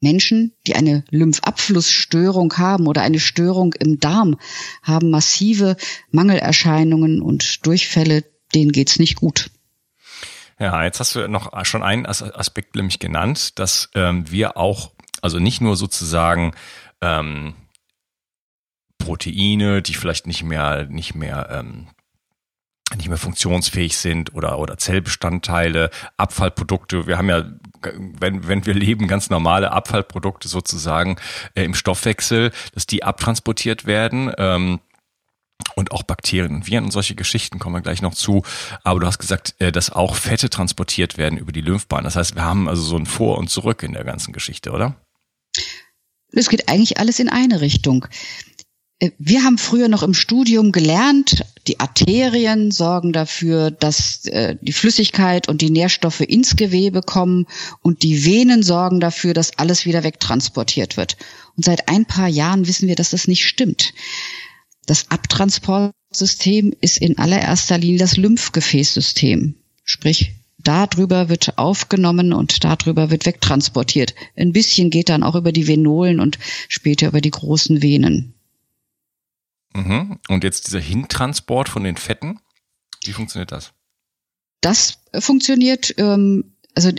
Menschen, 0.00 0.52
die 0.66 0.74
eine 0.74 1.04
Lymphabflussstörung 1.10 2.56
haben 2.56 2.86
oder 2.86 3.02
eine 3.02 3.20
Störung 3.20 3.74
im 3.74 4.00
Darm, 4.00 4.38
haben 4.82 5.10
massive 5.10 5.76
Mangelerscheinungen 6.10 7.20
und 7.20 7.66
Durchfälle, 7.66 8.24
denen 8.54 8.72
geht's 8.72 8.98
nicht 8.98 9.16
gut. 9.16 9.50
Ja, 10.58 10.84
jetzt 10.84 11.00
hast 11.00 11.14
du 11.14 11.26
noch 11.28 11.64
schon 11.64 11.82
einen 11.82 12.06
Aspekt 12.06 12.76
nämlich 12.76 12.98
genannt, 12.98 13.58
dass 13.58 13.90
ähm, 13.94 14.30
wir 14.30 14.56
auch 14.56 14.92
also 15.22 15.38
nicht 15.38 15.60
nur 15.60 15.76
sozusagen 15.76 16.52
ähm, 17.00 17.54
Proteine, 18.98 19.82
die 19.82 19.94
vielleicht 19.94 20.26
nicht 20.26 20.44
mehr, 20.44 20.86
nicht 20.86 21.14
mehr, 21.14 21.48
ähm, 21.50 21.88
nicht 22.96 23.08
mehr 23.08 23.18
funktionsfähig 23.18 23.96
sind 23.96 24.34
oder, 24.34 24.58
oder 24.58 24.76
Zellbestandteile, 24.76 25.90
Abfallprodukte. 26.16 27.06
Wir 27.06 27.18
haben 27.18 27.28
ja, 27.28 27.44
wenn, 27.82 28.46
wenn 28.46 28.66
wir 28.66 28.74
leben, 28.74 29.08
ganz 29.08 29.30
normale 29.30 29.72
Abfallprodukte 29.72 30.48
sozusagen 30.48 31.16
äh, 31.54 31.64
im 31.64 31.74
Stoffwechsel, 31.74 32.52
dass 32.74 32.86
die 32.86 33.02
abtransportiert 33.02 33.86
werden. 33.86 34.32
Ähm, 34.38 34.80
und 35.74 35.92
auch 35.92 36.02
Bakterien 36.02 36.54
und 36.54 36.66
Viren 36.66 36.84
und 36.84 36.90
solche 36.90 37.14
Geschichten 37.14 37.58
kommen 37.58 37.76
wir 37.76 37.82
gleich 37.82 38.02
noch 38.02 38.14
zu. 38.14 38.42
Aber 38.82 39.00
du 39.00 39.06
hast 39.06 39.18
gesagt, 39.18 39.54
äh, 39.58 39.72
dass 39.72 39.90
auch 39.90 40.16
Fette 40.16 40.50
transportiert 40.50 41.16
werden 41.18 41.38
über 41.38 41.52
die 41.52 41.60
Lymphbahn. 41.60 42.04
Das 42.04 42.16
heißt, 42.16 42.34
wir 42.34 42.42
haben 42.42 42.68
also 42.68 42.82
so 42.82 42.96
ein 42.96 43.06
Vor 43.06 43.38
und 43.38 43.50
Zurück 43.50 43.82
in 43.82 43.92
der 43.92 44.04
ganzen 44.04 44.32
Geschichte, 44.32 44.72
oder? 44.72 44.96
Es 46.32 46.48
geht 46.48 46.68
eigentlich 46.68 46.98
alles 46.98 47.18
in 47.18 47.28
eine 47.28 47.60
Richtung. 47.60 48.06
Äh, 49.00 49.10
wir 49.18 49.42
haben 49.42 49.58
früher 49.58 49.88
noch 49.88 50.02
im 50.02 50.14
Studium 50.14 50.72
gelernt, 50.72 51.44
die 51.66 51.80
Arterien 51.80 52.70
sorgen 52.70 53.12
dafür, 53.12 53.70
dass 53.70 54.24
äh, 54.26 54.56
die 54.60 54.72
Flüssigkeit 54.72 55.48
und 55.48 55.62
die 55.62 55.70
Nährstoffe 55.70 56.20
ins 56.20 56.56
Gewebe 56.56 57.02
kommen 57.02 57.46
und 57.82 58.02
die 58.02 58.24
Venen 58.24 58.62
sorgen 58.62 59.00
dafür, 59.00 59.34
dass 59.34 59.58
alles 59.58 59.86
wieder 59.86 60.04
wegtransportiert 60.04 60.96
wird. 60.96 61.16
Und 61.56 61.64
seit 61.64 61.88
ein 61.88 62.06
paar 62.06 62.28
Jahren 62.28 62.66
wissen 62.66 62.88
wir, 62.88 62.96
dass 62.96 63.10
das 63.10 63.26
nicht 63.26 63.46
stimmt. 63.46 63.92
Das 64.86 65.10
Abtransportsystem 65.10 66.74
ist 66.80 66.98
in 66.98 67.18
allererster 67.18 67.78
Linie 67.78 67.98
das 67.98 68.16
Lymphgefäßsystem. 68.16 69.54
Sprich, 69.84 70.32
darüber 70.62 71.28
wird 71.28 71.58
aufgenommen 71.58 72.32
und 72.32 72.64
darüber 72.64 73.10
wird 73.10 73.26
wegtransportiert. 73.26 74.14
Ein 74.36 74.52
bisschen 74.52 74.90
geht 74.90 75.08
dann 75.08 75.22
auch 75.22 75.34
über 75.34 75.52
die 75.52 75.66
Venolen 75.66 76.20
und 76.20 76.38
später 76.68 77.08
über 77.08 77.20
die 77.20 77.30
großen 77.30 77.82
Venen. 77.82 78.34
Mhm. 79.74 80.18
Und 80.28 80.44
jetzt 80.44 80.66
dieser 80.66 80.80
Hintransport 80.80 81.68
von 81.68 81.84
den 81.84 81.96
Fetten, 81.96 82.40
wie 83.04 83.12
funktioniert 83.12 83.52
das? 83.52 83.72
Das 84.60 84.98
funktioniert, 85.18 85.94
ähm, 85.98 86.52
also 86.74 86.90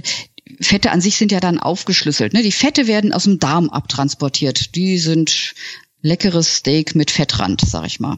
Fette 0.60 0.92
an 0.92 1.02
sich 1.02 1.18
sind 1.18 1.32
ja 1.32 1.40
dann 1.40 1.60
aufgeschlüsselt. 1.60 2.34
Ne? 2.34 2.44
Die 2.44 2.52
Fette 2.52 2.88
werden 2.88 3.14
aus 3.14 3.24
dem 3.24 3.40
Darm 3.40 3.70
abtransportiert. 3.70 4.76
Die 4.76 4.98
sind 4.98 5.54
leckeres 6.02 6.58
Steak 6.58 6.96
mit 6.96 7.12
Fettrand, 7.12 7.62
sag 7.62 7.86
ich 7.86 8.00
mal. 8.00 8.18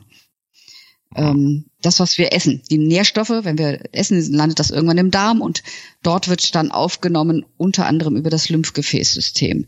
Ähm, 1.16 1.66
das, 1.82 2.00
was 2.00 2.18
wir 2.18 2.34
essen, 2.34 2.62
die 2.70 2.78
Nährstoffe, 2.78 3.30
wenn 3.30 3.58
wir 3.58 3.94
essen, 3.94 4.22
landet 4.34 4.60
das 4.60 4.72
irgendwann 4.72 4.98
im 4.98 5.12
Darm 5.12 5.42
und 5.42 5.64
dort 6.02 6.30
wird 6.30 6.56
dann 6.56 6.72
aufgenommen, 6.72 7.46
unter 7.58 7.86
anderem 7.86 8.16
über 8.16 8.30
das 8.30 8.50
Lymphgefäßsystem. 8.50 9.66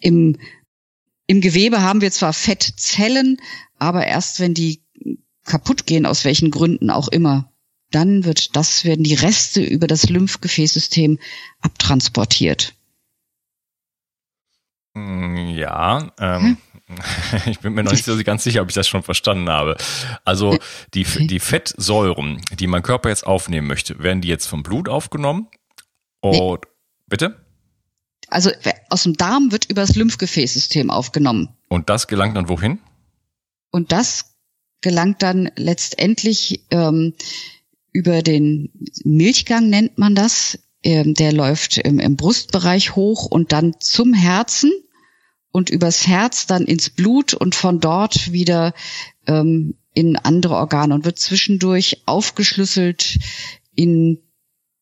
Im, 0.00 0.36
im 1.26 1.40
Gewebe 1.40 1.82
haben 1.82 2.00
wir 2.00 2.10
zwar 2.10 2.32
Fettzellen, 2.32 3.38
aber 3.78 4.06
erst 4.06 4.40
wenn 4.40 4.54
die 4.54 4.82
kaputt 5.44 5.86
gehen, 5.86 6.06
aus 6.06 6.24
welchen 6.24 6.50
Gründen 6.50 6.90
auch 6.90 7.08
immer, 7.08 7.52
dann 7.90 8.24
wird 8.24 8.56
das, 8.56 8.84
werden 8.84 9.04
die 9.04 9.14
Reste 9.14 9.62
über 9.62 9.86
das 9.86 10.08
Lymphgefäßsystem 10.08 11.18
abtransportiert. 11.60 12.74
Hm, 14.96 15.48
ja, 15.48 16.12
ähm, 16.18 16.42
hm? 16.42 16.56
ich 17.46 17.60
bin 17.60 17.74
mir 17.74 17.82
noch 17.82 17.92
nicht 17.92 18.04
so 18.04 18.16
ganz 18.22 18.44
sicher, 18.44 18.62
ob 18.62 18.68
ich 18.68 18.74
das 18.74 18.86
schon 18.86 19.02
verstanden 19.02 19.48
habe. 19.48 19.76
Also 20.24 20.58
die, 20.92 21.04
die 21.04 21.40
Fettsäuren, 21.40 22.42
die 22.58 22.66
mein 22.66 22.82
Körper 22.82 23.08
jetzt 23.08 23.26
aufnehmen 23.26 23.66
möchte, 23.66 23.98
werden 24.02 24.20
die 24.20 24.28
jetzt 24.28 24.46
vom 24.46 24.62
Blut 24.62 24.88
aufgenommen? 24.88 25.48
Und 26.20 26.60
nee. 26.62 26.70
bitte? 27.06 27.44
Also 28.28 28.50
aus 28.90 29.04
dem 29.04 29.16
Darm 29.16 29.52
wird 29.52 29.66
über 29.66 29.82
das 29.82 29.96
Lymphgefäßsystem 29.96 30.90
aufgenommen. 30.90 31.48
Und 31.68 31.90
das 31.90 32.06
gelangt 32.06 32.36
dann 32.36 32.48
wohin? 32.48 32.80
Und 33.70 33.92
das 33.92 34.36
gelangt 34.80 35.22
dann 35.22 35.50
letztendlich 35.56 36.64
ähm, 36.70 37.14
über 37.92 38.22
den 38.22 38.70
Milchgang 39.04 39.68
nennt 39.68 39.98
man 39.98 40.14
das. 40.14 40.58
Ähm, 40.82 41.14
der 41.14 41.32
läuft 41.32 41.78
im, 41.78 41.98
im 41.98 42.16
Brustbereich 42.16 42.94
hoch 42.94 43.24
und 43.24 43.52
dann 43.52 43.76
zum 43.80 44.12
Herzen 44.12 44.70
und 45.54 45.70
übers 45.70 46.08
Herz 46.08 46.46
dann 46.46 46.64
ins 46.64 46.90
Blut 46.90 47.32
und 47.32 47.54
von 47.54 47.78
dort 47.78 48.32
wieder 48.32 48.74
ähm, 49.28 49.76
in 49.94 50.16
andere 50.16 50.56
Organe 50.56 50.92
und 50.92 51.04
wird 51.04 51.20
zwischendurch 51.20 52.02
aufgeschlüsselt 52.06 53.20
in 53.76 54.18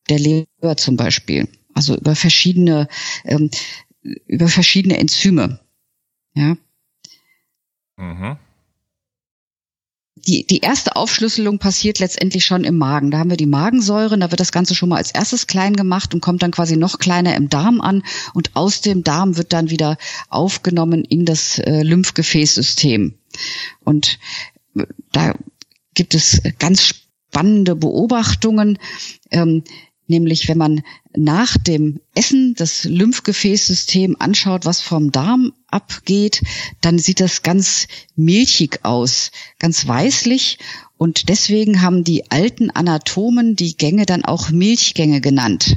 der 0.09 0.17
Leber 0.17 0.75
zum 0.75 0.97
Beispiel. 0.97 1.47
Also 1.75 1.95
über 1.95 2.15
verschiedene, 2.15 2.87
ähm, 3.23 3.51
über 4.01 4.47
verschiedene 4.47 4.97
Enzyme. 4.97 5.59
Ja. 6.33 6.57
Mhm 7.97 8.39
die, 10.25 10.45
die 10.45 10.59
erste 10.59 10.95
Aufschlüsselung 10.95 11.59
passiert 11.59 11.99
letztendlich 11.99 12.45
schon 12.45 12.63
im 12.63 12.77
Magen. 12.77 13.11
Da 13.11 13.19
haben 13.19 13.29
wir 13.29 13.37
die 13.37 13.45
Magensäure, 13.45 14.17
da 14.17 14.31
wird 14.31 14.39
das 14.39 14.51
Ganze 14.51 14.73
schon 14.73 14.89
mal 14.89 14.97
als 14.97 15.11
erstes 15.11 15.47
klein 15.47 15.75
gemacht 15.75 16.13
und 16.13 16.21
kommt 16.21 16.43
dann 16.43 16.51
quasi 16.51 16.77
noch 16.77 16.99
kleiner 16.99 17.35
im 17.35 17.49
Darm 17.49 17.81
an 17.81 18.03
und 18.33 18.55
aus 18.55 18.81
dem 18.81 19.03
Darm 19.03 19.37
wird 19.37 19.51
dann 19.51 19.69
wieder 19.69 19.97
aufgenommen 20.29 21.03
in 21.03 21.25
das 21.25 21.59
äh, 21.59 21.83
Lymphgefäßsystem. 21.83 23.15
Und 23.83 24.19
äh, 24.75 24.85
da 25.11 25.35
gibt 25.93 26.15
es 26.15 26.41
ganz 26.57 26.83
spannende 26.83 27.75
Beobachtungen. 27.75 28.79
Ähm, 29.31 29.63
nämlich 30.07 30.47
wenn 30.47 30.57
man 30.57 30.83
nach 31.15 31.57
dem 31.57 31.99
Essen 32.15 32.55
das 32.55 32.83
Lymphgefäßsystem 32.83 34.17
anschaut, 34.19 34.65
was 34.65 34.81
vom 34.81 35.11
Darm 35.11 35.53
abgeht, 35.67 36.41
dann 36.81 36.99
sieht 36.99 37.19
das 37.19 37.41
ganz 37.41 37.87
milchig 38.15 38.83
aus, 38.83 39.31
ganz 39.59 39.87
weißlich 39.87 40.59
und 40.97 41.29
deswegen 41.29 41.81
haben 41.81 42.03
die 42.03 42.31
alten 42.31 42.69
Anatomen 42.69 43.55
die 43.55 43.75
Gänge 43.75 44.05
dann 44.05 44.23
auch 44.23 44.51
Milchgänge 44.51 45.21
genannt. 45.21 45.75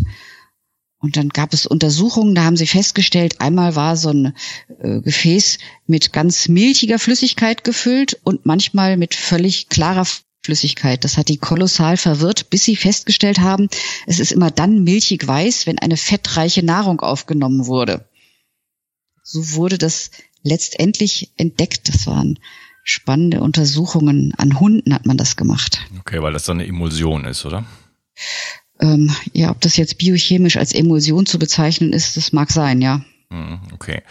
Und 0.99 1.17
dann 1.17 1.29
gab 1.29 1.53
es 1.53 1.67
Untersuchungen, 1.67 2.35
da 2.35 2.45
haben 2.45 2.57
sie 2.57 2.67
festgestellt, 2.67 3.41
einmal 3.41 3.77
war 3.77 3.97
so 3.97 4.11
ein 4.11 4.35
äh, 4.81 5.01
Gefäß 5.01 5.59
mit 5.87 6.13
ganz 6.13 6.49
milchiger 6.49 6.99
Flüssigkeit 6.99 7.65
gefüllt 7.65 8.19
und 8.25 8.47
manchmal 8.47 8.97
mit 8.97 9.15
völlig 9.15 9.69
klarer 9.69 10.07
Flüssigkeit. 10.47 11.05
Das 11.05 11.17
hat 11.17 11.29
die 11.29 11.37
kolossal 11.37 11.97
verwirrt, 11.97 12.51
bis 12.51 12.65
sie 12.65 12.77
festgestellt 12.77 13.41
haben, 13.41 13.69
es 14.07 14.21
ist 14.21 14.33
immer 14.33 14.51
dann 14.51 14.85
milchig 14.85 15.27
weiß, 15.27 15.67
wenn 15.67 15.79
eine 15.79 15.97
fettreiche 15.97 16.65
Nahrung 16.65 17.01
aufgenommen 17.01 17.67
wurde. 17.67 18.09
So 19.23 19.55
wurde 19.55 19.77
das 19.77 20.11
letztendlich 20.43 21.33
entdeckt. 21.37 21.89
Das 21.89 22.07
waren 22.07 22.39
spannende 22.85 23.41
Untersuchungen. 23.41 24.33
An 24.37 24.61
Hunden 24.61 24.95
hat 24.95 25.05
man 25.05 25.17
das 25.17 25.37
gemacht. 25.37 25.81
Okay, 25.99 26.23
weil 26.23 26.33
das 26.33 26.45
so 26.45 26.53
eine 26.53 26.67
Emulsion 26.67 27.25
ist, 27.25 27.45
oder? 27.45 27.65
Ähm, 28.81 29.11
ja, 29.33 29.51
ob 29.51 29.61
das 29.61 29.77
jetzt 29.77 29.99
biochemisch 29.99 30.57
als 30.57 30.73
Emulsion 30.73 31.27
zu 31.27 31.39
bezeichnen 31.39 31.93
ist, 31.93 32.17
das 32.17 32.33
mag 32.33 32.53
sein, 32.53 32.81
ja. 32.81 33.05
Hm, 33.31 33.61
okay. 33.73 34.03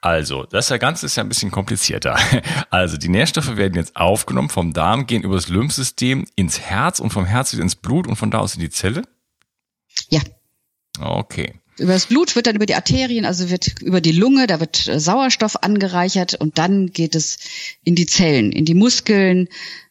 Also, 0.00 0.44
das 0.44 0.68
Ganze 0.78 1.06
ist 1.06 1.16
ja 1.16 1.24
ein 1.24 1.28
bisschen 1.28 1.50
komplizierter. 1.50 2.18
Also, 2.70 2.96
die 2.96 3.08
Nährstoffe 3.08 3.56
werden 3.56 3.74
jetzt 3.74 3.96
aufgenommen 3.96 4.50
vom 4.50 4.72
Darm, 4.72 5.06
gehen 5.06 5.22
über 5.22 5.36
das 5.36 5.48
Lymphsystem 5.48 6.26
ins 6.36 6.60
Herz 6.60 7.00
und 7.00 7.10
vom 7.10 7.24
Herz 7.24 7.52
wieder 7.52 7.62
ins 7.62 7.76
Blut 7.76 8.06
und 8.06 8.16
von 8.16 8.30
da 8.30 8.38
aus 8.38 8.54
in 8.54 8.60
die 8.60 8.70
Zelle? 8.70 9.02
Ja. 10.10 10.20
Okay. 11.00 11.54
Über 11.78 11.92
das 11.92 12.06
Blut 12.06 12.34
wird 12.36 12.46
dann 12.46 12.56
über 12.56 12.66
die 12.66 12.74
Arterien, 12.74 13.26
also 13.26 13.50
wird 13.50 13.80
über 13.82 14.00
die 14.00 14.12
Lunge, 14.12 14.46
da 14.46 14.60
wird 14.60 14.88
äh, 14.88 14.98
Sauerstoff 14.98 15.62
angereichert 15.62 16.34
und 16.34 16.58
dann 16.58 16.90
geht 16.90 17.14
es 17.14 17.38
in 17.84 17.94
die 17.94 18.06
Zellen, 18.06 18.52
in 18.52 18.64
die 18.64 18.74
Muskeln, 18.74 19.48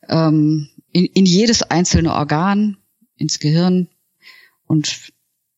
ähm, 0.10 0.70
in, 0.92 1.06
in 1.06 1.26
jedes 1.26 1.62
einzelne 1.62 2.14
Organ, 2.14 2.78
ins 3.18 3.40
Gehirn 3.40 3.88
und 4.66 5.14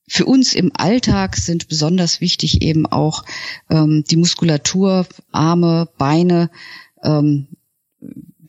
für 0.07 0.25
uns 0.25 0.53
im 0.53 0.71
Alltag 0.73 1.35
sind 1.35 1.67
besonders 1.67 2.21
wichtig 2.21 2.61
eben 2.61 2.85
auch 2.85 3.25
ähm, 3.69 4.03
die 4.09 4.15
Muskulatur, 4.15 5.05
Arme, 5.31 5.89
Beine. 5.97 6.49
Ähm, 7.03 7.47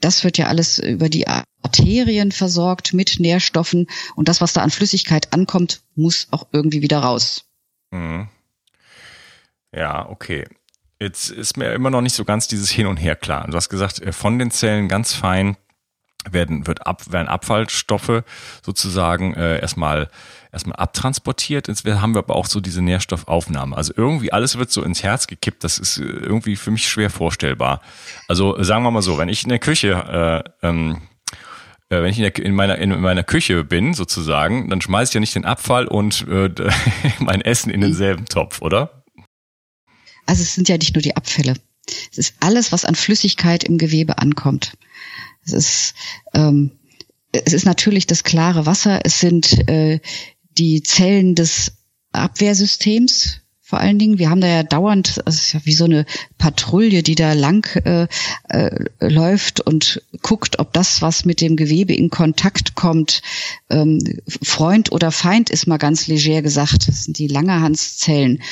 das 0.01 0.23
wird 0.23 0.39
ja 0.39 0.47
alles 0.47 0.79
über 0.79 1.09
die 1.09 1.27
Arterien 1.27 2.31
versorgt 2.31 2.95
mit 2.95 3.19
Nährstoffen 3.19 3.89
und 4.15 4.29
das, 4.29 4.41
was 4.41 4.53
da 4.53 4.63
an 4.63 4.71
Flüssigkeit 4.71 5.33
ankommt, 5.33 5.83
muss 5.97 6.29
auch 6.31 6.47
irgendwie 6.53 6.83
wieder 6.83 7.01
raus. 7.01 7.45
Mhm. 7.91 8.29
Ja, 9.75 10.09
okay. 10.09 10.47
Jetzt 11.01 11.31
ist 11.31 11.57
mir 11.57 11.73
immer 11.73 11.91
noch 11.91 12.01
nicht 12.01 12.15
so 12.15 12.25
ganz 12.25 12.49
dieses 12.49 12.71
Hin 12.71 12.87
und 12.87 12.97
Her 12.97 13.17
klar. 13.17 13.47
Du 13.49 13.55
hast 13.55 13.69
gesagt, 13.69 14.01
äh, 14.01 14.13
von 14.13 14.39
den 14.39 14.51
Zellen 14.51 14.89
ganz 14.89 15.13
fein 15.13 15.57
werden, 16.33 16.67
wird 16.67 16.87
ab, 16.87 17.11
werden 17.11 17.29
Abfallstoffe 17.29 18.23
sozusagen 18.65 19.35
äh, 19.35 19.61
erstmal 19.61 20.09
erstmal 20.51 20.77
abtransportiert. 20.77 21.69
Jetzt 21.69 21.85
haben 21.85 22.15
wir 22.15 22.21
aber 22.21 22.35
auch 22.35 22.47
so 22.47 22.61
diese 22.61 22.81
Nährstoffaufnahme. 22.81 23.77
Also 23.77 23.93
irgendwie 23.97 24.33
alles 24.33 24.57
wird 24.57 24.71
so 24.71 24.83
ins 24.83 25.03
Herz 25.03 25.27
gekippt. 25.27 25.63
Das 25.63 25.79
ist 25.79 25.99
äh, 25.99 26.05
irgendwie 26.05 26.57
für 26.57 26.71
mich 26.71 26.89
schwer 26.89 27.11
vorstellbar. 27.11 27.81
Also 28.29 28.63
sagen 28.63 28.83
wir 28.83 28.91
mal 28.91 29.03
so, 29.03 29.19
wenn 29.19 29.29
ich 29.29 29.43
in 29.43 29.51
der 29.51 29.59
Küche 29.59 30.45
äh, 30.63 30.67
ähm, 30.67 31.03
äh, 31.91 32.03
wenn 32.03 32.11
ich 32.11 32.19
in, 32.19 32.23
der, 32.23 32.37
in, 32.37 32.55
meiner, 32.55 32.79
in 32.79 33.01
meiner 33.01 33.25
Küche 33.25 33.65
bin, 33.65 33.95
sozusagen, 33.95 34.69
dann 34.69 34.81
schmeiße 34.81 35.11
ich 35.11 35.15
ja 35.15 35.21
nicht 35.21 35.35
den 35.35 35.45
Abfall 35.45 35.87
und 35.87 36.27
äh, 36.29 36.51
mein 37.19 37.41
Essen 37.41 37.71
in 37.71 37.81
denselben 37.81 38.27
Topf, 38.27 38.61
oder? 38.61 39.05
Also 40.27 40.43
es 40.43 40.55
sind 40.55 40.69
ja 40.69 40.77
nicht 40.77 40.95
nur 40.95 41.03
die 41.03 41.17
Abfälle. 41.17 41.55
Es 42.13 42.19
ist 42.19 42.35
alles, 42.41 42.71
was 42.73 42.85
an 42.85 42.95
Flüssigkeit 42.95 43.65
im 43.65 43.79
Gewebe 43.79 44.19
ankommt. 44.19 44.77
Es 45.45 45.53
ist, 45.53 45.95
ähm, 46.35 46.73
es 47.33 47.53
ist 47.53 47.67
natürlich 47.67 48.07
das 48.07 48.25
klare 48.25 48.67
Wasser, 48.67 49.01
es 49.05 49.21
sind 49.21 49.69
äh, 49.69 50.01
die 50.59 50.83
Zellen 50.83 51.35
des 51.35 51.73
Abwehrsystems, 52.13 53.41
vor 53.61 53.81
allen 53.81 53.99
Dingen. 53.99 54.19
Wir 54.19 54.31
haben 54.31 54.41
da 54.41 54.47
ja 54.47 54.63
dauernd, 54.63 55.23
es 55.27 55.43
ist 55.43 55.53
ja 55.53 55.61
wie 55.65 55.75
so 55.75 55.85
eine 55.85 56.07
Patrouille, 56.39 57.03
die 57.03 57.15
da 57.15 57.35
lang 57.35 57.67
äh, 57.85 58.07
äh, 58.49 58.85
läuft 58.99 59.61
und 59.61 60.03
guckt, 60.23 60.59
ob 60.59 60.73
das, 60.73 61.03
was 61.03 61.27
mit 61.27 61.43
dem 61.43 61.55
Gewebe 61.55 61.95
in 61.95 62.09
Kontakt 62.09 62.75
kommt, 62.75 63.21
ähm, 63.71 63.99
Freund 64.43 64.93
oder 64.93 65.13
Feind 65.13 65.51
ist 65.51 65.67
mal 65.67 65.79
ganz 65.79 66.07
leger 66.07 66.43
gesagt. 66.43 66.89
Das 66.89 67.05
sind 67.05 67.19
die 67.19 67.29
Langerhanszellen. 67.29 68.43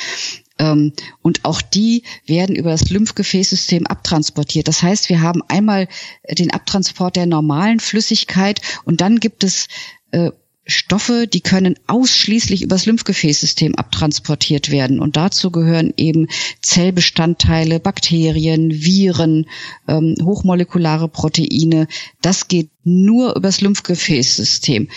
Ähm, 0.59 0.93
und 1.21 1.45
auch 1.45 1.61
die 1.61 2.03
werden 2.25 2.55
über 2.55 2.71
das 2.71 2.89
Lymphgefäßsystem 2.89 3.87
abtransportiert. 3.87 4.67
Das 4.67 4.81
heißt, 4.81 5.09
wir 5.09 5.21
haben 5.21 5.41
einmal 5.47 5.87
den 6.29 6.51
Abtransport 6.51 7.15
der 7.15 7.25
normalen 7.25 7.79
Flüssigkeit 7.79 8.61
und 8.85 9.01
dann 9.01 9.19
gibt 9.19 9.43
es 9.43 9.67
äh, 10.11 10.31
Stoffe, 10.67 11.27
die 11.27 11.41
können 11.41 11.75
ausschließlich 11.87 12.61
übers 12.61 12.85
Lymphgefäßsystem 12.85 13.75
abtransportiert 13.75 14.69
werden. 14.69 14.99
Und 14.99 15.15
dazu 15.15 15.49
gehören 15.49 15.93
eben 15.95 16.27
Zellbestandteile, 16.61 17.79
Bakterien, 17.79 18.71
Viren, 18.71 19.47
ähm, 19.87 20.15
hochmolekulare 20.21 21.07
Proteine. 21.07 21.87
Das 22.21 22.49
geht 22.49 22.69
nur 22.83 23.35
übers 23.35 23.61
Lymphgefäßsystem 23.61 24.89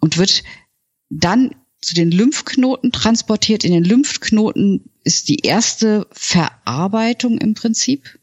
und 0.00 0.16
wird 0.16 0.42
dann 1.10 1.54
zu 1.82 1.94
den 1.94 2.10
Lymphknoten 2.10 2.92
transportiert. 2.92 3.64
In 3.64 3.72
den 3.72 3.84
Lymphknoten 3.84 4.90
ist 5.04 5.28
die 5.28 5.40
erste 5.40 6.06
Verarbeitung 6.12 7.38
im 7.38 7.54
Prinzip. 7.54 8.18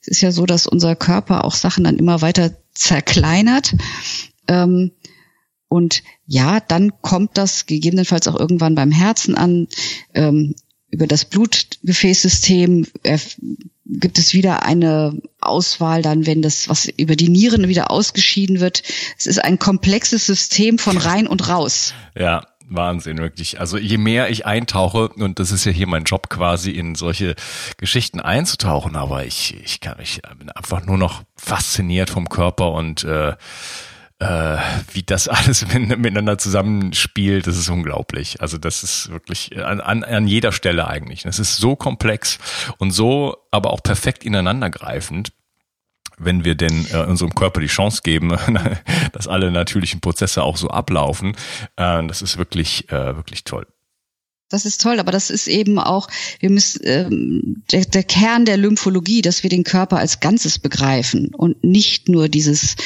Es 0.00 0.08
ist 0.08 0.20
ja 0.20 0.32
so, 0.32 0.46
dass 0.46 0.66
unser 0.66 0.96
Körper 0.96 1.44
auch 1.44 1.54
Sachen 1.54 1.84
dann 1.84 1.98
immer 1.98 2.20
weiter 2.20 2.56
zerkleinert. 2.74 3.74
Ähm, 4.46 4.92
und 5.68 6.02
ja, 6.26 6.60
dann 6.60 6.92
kommt 7.02 7.36
das 7.36 7.66
gegebenenfalls 7.66 8.28
auch 8.28 8.38
irgendwann 8.38 8.74
beim 8.74 8.90
Herzen 8.90 9.36
an. 9.36 9.68
Ähm, 10.14 10.54
über 10.90 11.06
das 11.06 11.26
Blutgefäßsystem 11.26 12.86
äh, 13.02 13.18
gibt 13.84 14.18
es 14.18 14.32
wieder 14.32 14.62
eine 14.62 15.20
Auswahl 15.40 16.00
dann, 16.00 16.26
wenn 16.26 16.40
das, 16.40 16.68
was 16.68 16.86
über 16.86 17.14
die 17.16 17.28
Nieren 17.28 17.68
wieder 17.68 17.90
ausgeschieden 17.90 18.60
wird. 18.60 18.82
Es 19.18 19.26
ist 19.26 19.44
ein 19.44 19.58
komplexes 19.58 20.26
System 20.26 20.78
von 20.78 20.96
rein 20.96 21.26
und 21.26 21.48
raus. 21.48 21.92
Ja, 22.16 22.46
Wahnsinn, 22.70 23.18
wirklich. 23.18 23.60
Also 23.60 23.78
je 23.78 23.96
mehr 23.96 24.30
ich 24.30 24.44
eintauche, 24.46 25.08
und 25.08 25.38
das 25.38 25.52
ist 25.52 25.64
ja 25.64 25.72
hier 25.72 25.86
mein 25.86 26.04
Job 26.04 26.28
quasi, 26.28 26.70
in 26.70 26.94
solche 26.94 27.34
Geschichten 27.78 28.20
einzutauchen, 28.20 28.96
aber 28.96 29.24
ich, 29.24 29.56
ich 29.64 29.80
kann, 29.80 29.96
ich 30.02 30.20
bin 30.38 30.50
einfach 30.50 30.84
nur 30.84 30.98
noch 30.98 31.22
fasziniert 31.36 32.10
vom 32.10 32.28
Körper 32.28 32.72
und 32.72 33.04
äh, 33.04 33.34
äh, 34.20 34.56
wie 34.92 35.02
das 35.02 35.28
alles 35.28 35.66
miteinander 35.72 36.38
zusammenspielt, 36.38 37.46
das 37.46 37.56
ist 37.56 37.68
unglaublich. 37.68 38.40
Also 38.40 38.58
das 38.58 38.82
ist 38.82 39.10
wirklich 39.10 39.56
an, 39.58 39.80
an, 39.80 40.04
an 40.04 40.26
jeder 40.26 40.52
Stelle 40.52 40.88
eigentlich. 40.88 41.22
Das 41.22 41.38
ist 41.38 41.56
so 41.56 41.76
komplex 41.76 42.38
und 42.78 42.90
so 42.90 43.36
aber 43.50 43.72
auch 43.72 43.82
perfekt 43.82 44.24
ineinandergreifend 44.24 45.32
wenn 46.20 46.44
wir 46.44 46.56
denn 46.56 46.86
äh, 46.92 47.04
unserem 47.04 47.34
Körper 47.34 47.60
die 47.60 47.68
Chance 47.68 48.00
geben, 48.02 48.36
dass 49.12 49.28
alle 49.28 49.52
natürlichen 49.52 50.00
Prozesse 50.00 50.42
auch 50.42 50.56
so 50.56 50.68
ablaufen. 50.68 51.36
Äh, 51.76 52.06
das 52.08 52.22
ist 52.22 52.38
wirklich, 52.38 52.90
äh, 52.90 53.16
wirklich 53.16 53.44
toll. 53.44 53.66
Das 54.50 54.64
ist 54.64 54.80
toll, 54.80 54.98
aber 54.98 55.12
das 55.12 55.28
ist 55.28 55.46
eben 55.46 55.78
auch, 55.78 56.08
wir 56.40 56.50
müssen 56.50 56.80
ähm, 56.84 57.62
der, 57.70 57.84
der 57.84 58.02
Kern 58.02 58.46
der 58.46 58.56
Lymphologie, 58.56 59.20
dass 59.20 59.42
wir 59.42 59.50
den 59.50 59.62
Körper 59.62 59.98
als 59.98 60.20
Ganzes 60.20 60.58
begreifen 60.58 61.34
und 61.34 61.62
nicht 61.62 62.08
nur 62.08 62.28
dieses 62.28 62.76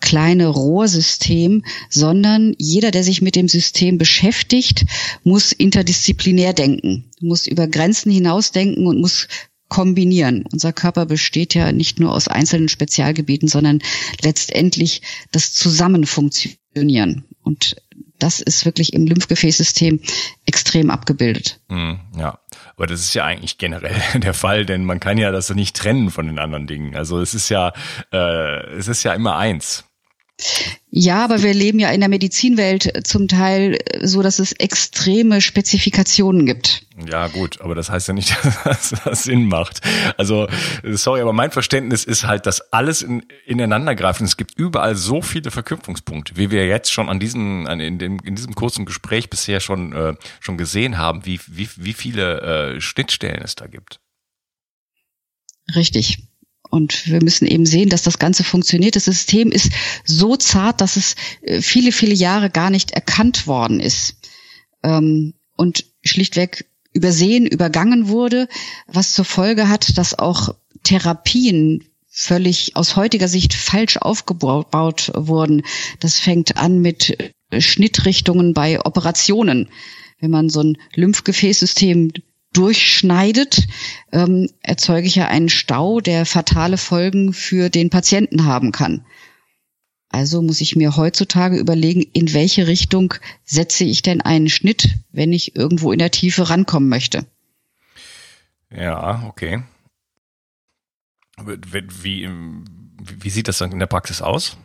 kleine 0.00 0.48
Rohrsystem, 0.48 1.64
sondern 1.88 2.54
jeder, 2.58 2.90
der 2.90 3.04
sich 3.04 3.22
mit 3.22 3.36
dem 3.36 3.48
System 3.48 3.98
beschäftigt, 3.98 4.84
muss 5.24 5.52
interdisziplinär 5.52 6.52
denken, 6.52 7.10
muss 7.20 7.46
über 7.46 7.68
Grenzen 7.68 8.10
hinausdenken 8.10 8.86
und 8.86 9.00
muss 9.00 9.28
kombinieren. 9.68 10.44
Unser 10.52 10.72
Körper 10.72 11.06
besteht 11.06 11.54
ja 11.54 11.72
nicht 11.72 12.00
nur 12.00 12.12
aus 12.12 12.28
einzelnen 12.28 12.68
Spezialgebieten, 12.68 13.48
sondern 13.48 13.80
letztendlich 14.22 15.02
das 15.30 15.52
Zusammenfunktionieren. 15.52 17.24
Und 17.42 17.76
das 18.18 18.40
ist 18.40 18.64
wirklich 18.64 18.92
im 18.92 19.06
Lymphgefäßsystem 19.06 20.00
extrem 20.44 20.90
abgebildet. 20.90 21.60
Hm, 21.68 22.00
ja, 22.18 22.38
aber 22.76 22.86
das 22.86 23.00
ist 23.00 23.14
ja 23.14 23.24
eigentlich 23.24 23.58
generell 23.58 24.00
der 24.14 24.34
Fall, 24.34 24.66
denn 24.66 24.84
man 24.84 25.00
kann 25.00 25.18
ja 25.18 25.30
das 25.30 25.50
nicht 25.50 25.76
trennen 25.76 26.10
von 26.10 26.26
den 26.26 26.38
anderen 26.38 26.66
Dingen. 26.66 26.94
Also 26.94 27.20
es 27.20 27.34
ist 27.34 27.48
ja, 27.48 27.72
äh, 28.12 28.66
es 28.76 28.88
ist 28.88 29.02
ja 29.04 29.14
immer 29.14 29.36
eins. 29.36 29.84
Ja, 30.92 31.24
aber 31.24 31.42
wir 31.42 31.54
leben 31.54 31.78
ja 31.78 31.90
in 31.90 32.00
der 32.00 32.08
Medizinwelt 32.08 33.06
zum 33.06 33.28
Teil 33.28 33.78
so, 34.02 34.22
dass 34.22 34.38
es 34.38 34.52
extreme 34.52 35.40
Spezifikationen 35.40 36.46
gibt. 36.46 36.84
Ja, 37.08 37.28
gut, 37.28 37.60
aber 37.60 37.74
das 37.74 37.90
heißt 37.90 38.08
ja 38.08 38.14
nicht, 38.14 38.36
dass 38.64 38.94
das 39.04 39.22
Sinn 39.24 39.46
macht. 39.46 39.80
Also, 40.16 40.48
sorry, 40.82 41.20
aber 41.20 41.32
mein 41.32 41.52
Verständnis 41.52 42.04
ist 42.04 42.26
halt, 42.26 42.46
dass 42.46 42.72
alles 42.72 43.02
in, 43.02 43.24
ineinander 43.46 43.94
greift. 43.94 44.20
Und 44.20 44.26
es 44.26 44.36
gibt 44.36 44.58
überall 44.58 44.96
so 44.96 45.22
viele 45.22 45.50
Verknüpfungspunkte, 45.50 46.36
wie 46.36 46.50
wir 46.50 46.66
jetzt 46.66 46.92
schon 46.92 47.08
an 47.08 47.20
diesem, 47.20 47.66
an, 47.66 47.80
in, 47.80 47.98
dem, 47.98 48.18
in 48.24 48.34
diesem 48.34 48.54
kurzen 48.54 48.84
Gespräch 48.84 49.30
bisher 49.30 49.60
schon, 49.60 49.92
äh, 49.92 50.14
schon 50.40 50.58
gesehen 50.58 50.98
haben, 50.98 51.24
wie, 51.24 51.40
wie, 51.46 51.68
wie 51.76 51.92
viele 51.92 52.74
äh, 52.74 52.80
Schnittstellen 52.80 53.42
es 53.42 53.54
da 53.54 53.66
gibt. 53.66 54.00
Richtig. 55.74 56.29
Und 56.70 57.08
wir 57.08 57.22
müssen 57.22 57.46
eben 57.46 57.66
sehen, 57.66 57.88
dass 57.88 58.02
das 58.02 58.18
Ganze 58.18 58.44
funktioniert. 58.44 58.96
Das 58.96 59.04
System 59.04 59.50
ist 59.50 59.72
so 60.04 60.36
zart, 60.36 60.80
dass 60.80 60.96
es 60.96 61.16
äh, 61.42 61.60
viele, 61.60 61.92
viele 61.92 62.14
Jahre 62.14 62.48
gar 62.48 62.70
nicht 62.70 62.92
erkannt 62.92 63.46
worden 63.46 63.80
ist. 63.80 64.16
Ähm, 64.82 65.34
und 65.56 65.84
schlichtweg 66.04 66.66
übersehen, 66.92 67.46
übergangen 67.46 68.08
wurde, 68.08 68.48
was 68.86 69.12
zur 69.12 69.24
Folge 69.24 69.68
hat, 69.68 69.98
dass 69.98 70.18
auch 70.18 70.54
Therapien 70.82 71.84
völlig 72.08 72.76
aus 72.76 72.96
heutiger 72.96 73.28
Sicht 73.28 73.54
falsch 73.54 73.96
aufgebaut 73.96 75.12
wurden. 75.14 75.62
Das 76.00 76.18
fängt 76.18 76.56
an 76.56 76.80
mit 76.80 77.34
Schnittrichtungen 77.56 78.54
bei 78.54 78.84
Operationen. 78.84 79.68
Wenn 80.18 80.30
man 80.30 80.48
so 80.48 80.62
ein 80.62 80.78
Lymphgefäßsystem 80.94 82.12
durchschneidet, 82.52 83.66
ähm, 84.12 84.50
erzeuge 84.60 85.06
ich 85.06 85.14
ja 85.14 85.28
einen 85.28 85.48
Stau, 85.48 86.00
der 86.00 86.26
fatale 86.26 86.78
Folgen 86.78 87.32
für 87.32 87.68
den 87.70 87.90
Patienten 87.90 88.44
haben 88.44 88.72
kann. 88.72 89.04
Also 90.08 90.42
muss 90.42 90.60
ich 90.60 90.74
mir 90.74 90.96
heutzutage 90.96 91.56
überlegen, 91.56 92.02
in 92.02 92.34
welche 92.34 92.66
Richtung 92.66 93.14
setze 93.44 93.84
ich 93.84 94.02
denn 94.02 94.20
einen 94.20 94.48
Schnitt, 94.48 94.88
wenn 95.12 95.32
ich 95.32 95.54
irgendwo 95.54 95.92
in 95.92 96.00
der 96.00 96.10
Tiefe 96.10 96.50
rankommen 96.50 96.88
möchte. 96.88 97.26
Ja, 98.70 99.24
okay. 99.28 99.62
Wie, 101.38 102.28
wie 102.98 103.30
sieht 103.30 103.46
das 103.46 103.58
dann 103.58 103.70
in 103.70 103.78
der 103.78 103.86
Praxis 103.86 104.20
aus? 104.20 104.56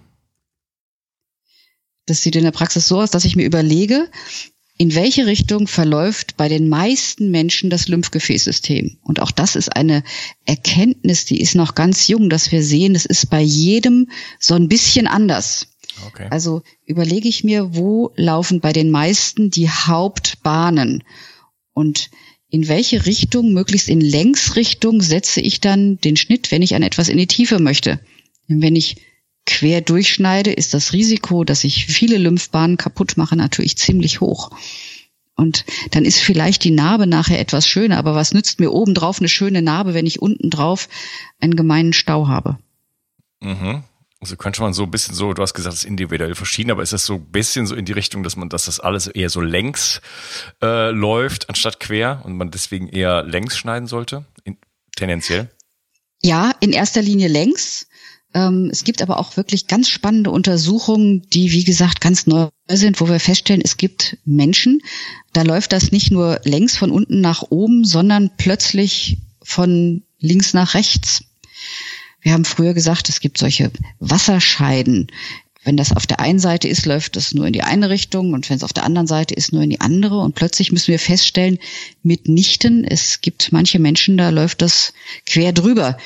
Das 2.07 2.21
sieht 2.21 2.35
in 2.35 2.43
der 2.43 2.51
Praxis 2.51 2.87
so 2.87 2.99
aus, 3.01 3.11
dass 3.11 3.25
ich 3.25 3.35
mir 3.35 3.45
überlege, 3.45 4.09
in 4.77 4.93
welche 4.93 5.25
Richtung 5.25 5.67
verläuft 5.67 6.35
bei 6.35 6.49
den 6.49 6.67
meisten 6.67 7.31
Menschen 7.31 7.69
das 7.69 7.87
Lymphgefäßsystem. 7.87 8.97
Und 9.03 9.21
auch 9.21 9.31
das 9.31 9.55
ist 9.55 9.73
eine 9.73 10.03
Erkenntnis, 10.45 11.25
die 11.25 11.39
ist 11.39 11.55
noch 11.55 11.75
ganz 11.75 12.07
jung, 12.07 12.29
dass 12.29 12.51
wir 12.51 12.61
sehen, 12.61 12.93
es 12.93 13.05
ist 13.05 13.29
bei 13.29 13.41
jedem 13.41 14.09
so 14.39 14.53
ein 14.53 14.67
bisschen 14.67 15.07
anders. 15.07 15.67
Okay. 16.07 16.27
Also 16.29 16.61
überlege 16.85 17.29
ich 17.29 17.45
mir, 17.45 17.75
wo 17.75 18.11
laufen 18.17 18.59
bei 18.59 18.73
den 18.73 18.91
meisten 18.91 19.49
die 19.49 19.69
Hauptbahnen 19.69 21.03
und 21.73 22.09
in 22.49 22.67
welche 22.67 23.05
Richtung, 23.05 23.53
möglichst 23.53 23.89
in 23.89 24.01
Längsrichtung, 24.01 25.01
setze 25.01 25.41
ich 25.41 25.61
dann 25.61 25.97
den 25.99 26.15
Schnitt, 26.15 26.51
wenn 26.51 26.61
ich 26.61 26.75
an 26.75 26.83
etwas 26.83 27.09
in 27.09 27.17
die 27.17 27.27
Tiefe 27.27 27.59
möchte. 27.59 27.99
wenn 28.47 28.75
ich 28.75 28.97
quer 29.45 29.81
durchschneide, 29.81 30.51
ist 30.51 30.73
das 30.73 30.93
Risiko, 30.93 31.43
dass 31.43 31.63
ich 31.63 31.85
viele 31.85 32.17
Lymphbahnen 32.17 32.77
kaputt 32.77 33.17
mache, 33.17 33.35
natürlich 33.35 33.77
ziemlich 33.77 34.21
hoch. 34.21 34.51
Und 35.35 35.65
dann 35.91 36.05
ist 36.05 36.19
vielleicht 36.19 36.63
die 36.63 36.71
Narbe 36.71 37.07
nachher 37.07 37.39
etwas 37.39 37.67
schöner, 37.67 37.97
aber 37.97 38.15
was 38.15 38.33
nützt 38.33 38.59
mir 38.59 38.71
obendrauf 38.71 39.19
eine 39.19 39.27
schöne 39.27 39.61
Narbe, 39.61 39.93
wenn 39.93 40.05
ich 40.05 40.21
unten 40.21 40.49
drauf 40.49 40.87
einen 41.39 41.55
gemeinen 41.55 41.93
Stau 41.93 42.27
habe? 42.27 42.57
Mhm. 43.41 43.83
Also 44.21 44.37
könnte 44.37 44.61
man 44.61 44.73
so 44.73 44.83
ein 44.83 44.91
bisschen 44.91 45.13
so, 45.13 45.33
du 45.33 45.41
hast 45.41 45.53
gesagt, 45.53 45.73
es 45.73 45.83
ist 45.83 45.89
individuell 45.89 46.35
verschieden, 46.35 46.71
aber 46.71 46.81
ist 46.81 46.93
das 46.93 47.05
so 47.05 47.15
ein 47.15 47.25
bisschen 47.25 47.67
so 47.67 47.75
in 47.75 47.85
die 47.85 47.91
Richtung, 47.91 48.23
dass 48.23 48.37
man, 48.37 48.49
dass 48.49 48.65
das 48.65 48.79
alles 48.79 49.07
eher 49.07 49.29
so 49.29 49.41
längs 49.41 50.01
äh, 50.63 50.89
läuft 50.89 51.49
anstatt 51.49 51.79
quer 51.79 52.21
und 52.23 52.37
man 52.37 52.49
deswegen 52.49 52.87
eher 52.87 53.23
längs 53.23 53.57
schneiden 53.57 53.87
sollte, 53.87 54.25
in, 54.43 54.57
tendenziell? 54.95 55.51
Ja, 56.23 56.53
in 56.59 56.71
erster 56.71 57.01
Linie 57.01 57.27
längs. 57.27 57.87
Ähm, 58.35 58.69
es 58.69 58.83
gibt 58.83 59.01
aber 59.01 59.17
auch 59.17 59.37
wirklich 59.37 59.65
ganz 59.65 59.87
spannende 59.87 60.29
Untersuchungen, 60.29 61.25
die, 61.29 61.53
wie 61.53 61.63
gesagt, 61.63 62.01
ganz 62.01 62.27
neu 62.27 62.49
sind, 62.67 62.99
wo 62.99 63.07
wir 63.07 63.21
feststellen, 63.21 63.61
es 63.63 63.77
gibt 63.77 64.17
Menschen, 64.25 64.81
da 65.31 65.43
läuft 65.43 65.71
das 65.71 65.93
nicht 65.93 66.11
nur 66.11 66.41
längs 66.43 66.75
von 66.75 66.91
unten 66.91 67.21
nach 67.21 67.43
oben, 67.49 67.85
sondern 67.85 68.29
plötzlich 68.35 69.17
von 69.41 70.03
links 70.19 70.53
nach 70.53 70.73
rechts. 70.73 71.23
Wir 72.21 72.33
haben 72.33 72.43
früher 72.43 72.73
gesagt, 72.73 73.07
es 73.07 73.21
gibt 73.21 73.37
solche 73.37 73.71
Wasserscheiden. 73.99 75.07
Wenn 75.63 75.77
das 75.77 75.93
auf 75.93 76.05
der 76.05 76.19
einen 76.19 76.39
Seite 76.39 76.67
ist, 76.67 76.85
läuft 76.85 77.15
es 77.15 77.33
nur 77.33 77.47
in 77.47 77.53
die 77.53 77.63
eine 77.63 77.89
Richtung 77.89 78.33
und 78.33 78.49
wenn 78.49 78.57
es 78.57 78.63
auf 78.63 78.73
der 78.73 78.83
anderen 78.83 79.07
Seite 79.07 79.33
ist, 79.33 79.53
nur 79.53 79.63
in 79.63 79.69
die 79.69 79.81
andere. 79.81 80.19
Und 80.19 80.35
plötzlich 80.35 80.71
müssen 80.71 80.89
wir 80.89 80.99
feststellen, 80.99 81.57
mitnichten, 82.03 82.83
es 82.83 83.21
gibt 83.21 83.51
manche 83.51 83.79
Menschen, 83.79 84.17
da 84.17 84.29
läuft 84.29 84.61
das 84.61 84.93
quer 85.25 85.53
drüber. 85.53 85.97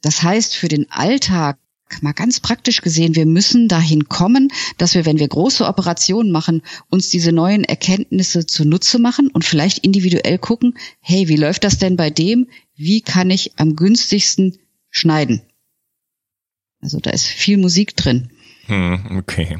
Das 0.00 0.22
heißt, 0.22 0.54
für 0.56 0.68
den 0.68 0.90
Alltag 0.90 1.58
mal 2.00 2.12
ganz 2.12 2.40
praktisch 2.40 2.80
gesehen, 2.80 3.14
wir 3.14 3.26
müssen 3.26 3.68
dahin 3.68 4.08
kommen, 4.08 4.50
dass 4.78 4.94
wir, 4.94 5.06
wenn 5.06 5.18
wir 5.18 5.28
große 5.28 5.66
Operationen 5.66 6.30
machen, 6.30 6.62
uns 6.90 7.10
diese 7.10 7.32
neuen 7.32 7.64
Erkenntnisse 7.64 8.46
zunutze 8.46 8.98
machen 8.98 9.28
und 9.28 9.44
vielleicht 9.44 9.78
individuell 9.78 10.38
gucken, 10.38 10.76
hey, 11.00 11.28
wie 11.28 11.36
läuft 11.36 11.64
das 11.64 11.78
denn 11.78 11.96
bei 11.96 12.10
dem? 12.10 12.48
Wie 12.74 13.00
kann 13.00 13.30
ich 13.30 13.52
am 13.56 13.76
günstigsten 13.76 14.58
schneiden? 14.90 15.42
Also 16.80 17.00
da 17.00 17.10
ist 17.10 17.26
viel 17.26 17.56
Musik 17.56 17.96
drin. 17.96 18.30
Hm, 18.66 19.18
okay. 19.18 19.58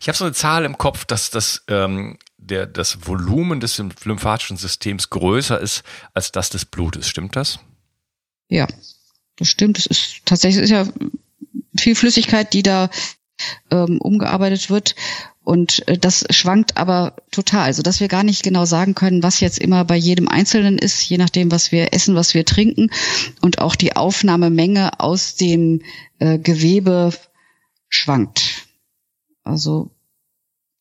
Ich 0.00 0.08
habe 0.08 0.18
so 0.18 0.24
eine 0.24 0.34
Zahl 0.34 0.64
im 0.64 0.78
Kopf, 0.78 1.04
dass 1.04 1.30
das, 1.30 1.64
ähm, 1.68 2.18
der, 2.36 2.66
das 2.66 3.06
Volumen 3.06 3.60
des 3.60 3.78
lymphatischen 4.04 4.56
Systems 4.56 5.10
größer 5.10 5.60
ist 5.60 5.84
als 6.12 6.32
das 6.32 6.50
des 6.50 6.64
Blutes. 6.64 7.08
Stimmt 7.08 7.36
das? 7.36 7.60
Ja, 8.48 8.66
das 9.36 9.48
stimmt. 9.48 9.78
Es 9.78 9.86
ist 9.86 10.26
tatsächlich 10.26 10.62
ist 10.62 10.70
ja 10.70 10.86
viel 11.76 11.94
Flüssigkeit, 11.94 12.52
die 12.52 12.62
da 12.62 12.90
ähm, 13.70 14.00
umgearbeitet 14.00 14.70
wird. 14.70 14.94
Und 15.44 15.86
äh, 15.88 15.98
das 15.98 16.24
schwankt 16.30 16.76
aber 16.76 17.16
total, 17.32 17.74
so 17.74 17.82
dass 17.82 18.00
wir 18.00 18.08
gar 18.08 18.22
nicht 18.22 18.42
genau 18.44 18.64
sagen 18.64 18.94
können, 18.94 19.22
was 19.22 19.40
jetzt 19.40 19.58
immer 19.58 19.84
bei 19.84 19.96
jedem 19.96 20.28
Einzelnen 20.28 20.78
ist, 20.78 21.02
je 21.08 21.18
nachdem, 21.18 21.50
was 21.50 21.72
wir 21.72 21.92
essen, 21.92 22.14
was 22.14 22.34
wir 22.34 22.44
trinken 22.44 22.90
und 23.40 23.58
auch 23.58 23.74
die 23.74 23.96
Aufnahmemenge 23.96 25.00
aus 25.00 25.34
dem 25.34 25.82
äh, 26.20 26.38
Gewebe 26.38 27.12
schwankt. 27.88 28.66
Also 29.42 29.90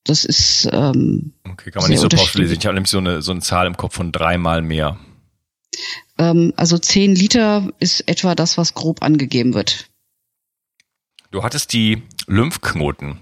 das 0.03 0.25
ist 0.25 0.69
ähm, 0.71 1.33
okay, 1.49 1.71
kann 1.71 1.81
man 1.81 1.91
nicht 1.91 1.99
so 1.99 2.09
pauschalisieren. 2.09 2.59
Ich 2.59 2.65
habe 2.65 2.75
nämlich 2.75 2.91
so 2.91 2.99
eine 2.99 3.21
so 3.21 3.31
eine 3.31 3.41
Zahl 3.41 3.65
im 3.65 3.77
Kopf 3.77 3.95
von 3.95 4.11
dreimal 4.11 4.61
mehr. 4.61 4.99
Ähm, 6.21 6.53
also 6.55 6.77
zehn 6.77 7.15
Liter 7.15 7.73
ist 7.79 8.07
etwa 8.07 8.35
das, 8.35 8.57
was 8.57 8.75
grob 8.75 9.01
angegeben 9.01 9.55
wird. 9.55 9.89
Du 11.31 11.41
hattest 11.41 11.73
die 11.73 12.03
Lymphknoten 12.27 13.21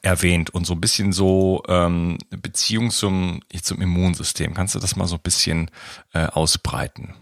erwähnt 0.00 0.48
und 0.50 0.66
so 0.66 0.72
ein 0.72 0.80
bisschen 0.80 1.12
so 1.12 1.62
ähm, 1.68 2.16
Beziehung 2.30 2.90
zum, 2.90 3.42
zum 3.60 3.82
Immunsystem. 3.82 4.54
Kannst 4.54 4.74
du 4.74 4.78
das 4.78 4.96
mal 4.96 5.06
so 5.06 5.16
ein 5.16 5.22
bisschen 5.22 5.70
äh, 6.14 6.24
ausbreiten? 6.24 7.14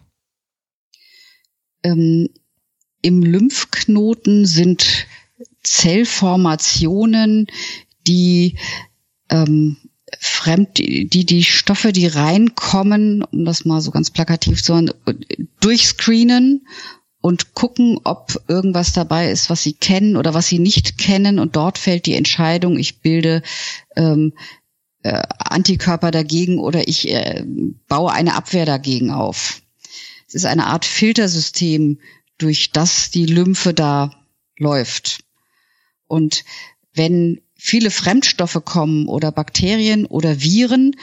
Ähm, 1.83 2.29
Im 3.01 3.25
Lymphknoten 3.25 4.47
sind 4.47 5.09
Zellformationen, 5.65 7.49
die 8.07 8.57
ähm, 9.31 9.79
fremd, 10.18 10.79
die 10.79 11.27
die 11.27 11.44
Stoffe, 11.44 11.92
die 11.92 12.07
reinkommen, 12.07 13.25
um 13.25 13.44
das 13.44 13.64
mal 13.64 13.81
so 13.81 13.90
ganz 13.90 14.11
plakativ 14.11 14.62
zu 14.62 14.72
sagen, 14.72 14.90
durchscreenen 15.61 16.66
und 17.20 17.55
gucken, 17.55 18.01
ob 18.05 18.42
irgendwas 18.48 18.92
dabei 18.92 19.31
ist, 19.31 19.48
was 19.48 19.62
sie 19.62 19.72
kennen 19.72 20.16
oder 20.16 20.35
was 20.35 20.48
sie 20.48 20.59
nicht 20.59 20.98
kennen. 20.98 21.38
Und 21.38 21.57
dort 21.57 21.79
fällt 21.79 22.07
die 22.07 22.14
Entscheidung, 22.14 22.79
ich 22.79 23.01
bilde 23.01 23.42
ähm, 23.96 24.35
äh, 25.03 25.22
Antikörper 25.38 26.11
dagegen 26.11 26.59
oder 26.59 26.88
ich 26.88 27.09
äh, 27.09 27.44
baue 27.88 28.12
eine 28.12 28.35
Abwehr 28.35 28.66
dagegen 28.66 29.11
auf. 29.11 29.62
Es 30.27 30.35
ist 30.35 30.46
eine 30.46 30.66
Art 30.66 30.85
Filtersystem, 30.85 32.01
durch 32.38 32.70
das 32.72 33.11
die 33.11 33.27
Lymphe 33.27 33.72
da 33.72 34.11
läuft. 34.59 35.25
Und 36.09 36.44
wenn 36.92 37.40
viele 37.64 37.92
Fremdstoffe 37.92 38.61
kommen 38.64 39.07
oder 39.07 39.31
Bakterien 39.31 40.05
oder 40.05 40.42
Viren, 40.42 40.96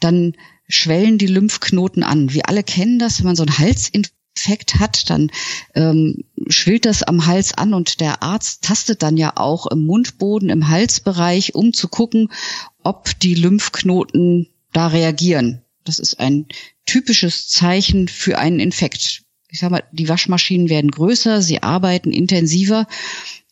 dann 0.00 0.32
schwellen 0.66 1.18
die 1.18 1.26
Lymphknoten 1.26 2.02
an. 2.02 2.32
Wir 2.32 2.48
alle 2.48 2.62
kennen 2.62 2.98
das, 2.98 3.18
wenn 3.18 3.26
man 3.26 3.36
so 3.36 3.42
einen 3.42 3.58
Halsinfekt 3.58 4.76
hat, 4.78 5.10
dann 5.10 5.30
ähm, 5.74 6.24
schwillt 6.48 6.86
das 6.86 7.02
am 7.02 7.26
Hals 7.26 7.52
an 7.52 7.74
und 7.74 8.00
der 8.00 8.22
Arzt 8.22 8.64
tastet 8.64 9.02
dann 9.02 9.18
ja 9.18 9.34
auch 9.36 9.66
im 9.66 9.84
Mundboden, 9.84 10.48
im 10.48 10.68
Halsbereich, 10.68 11.54
um 11.54 11.74
zu 11.74 11.86
gucken, 11.86 12.32
ob 12.82 13.20
die 13.20 13.34
Lymphknoten 13.34 14.48
da 14.72 14.86
reagieren. 14.86 15.60
Das 15.84 15.98
ist 15.98 16.18
ein 16.18 16.46
typisches 16.86 17.48
Zeichen 17.48 18.08
für 18.08 18.38
einen 18.38 18.58
Infekt. 18.58 19.22
Ich 19.50 19.60
sag 19.60 19.70
mal, 19.70 19.84
die 19.92 20.08
Waschmaschinen 20.08 20.70
werden 20.70 20.90
größer, 20.90 21.42
sie 21.42 21.62
arbeiten 21.62 22.10
intensiver 22.10 22.86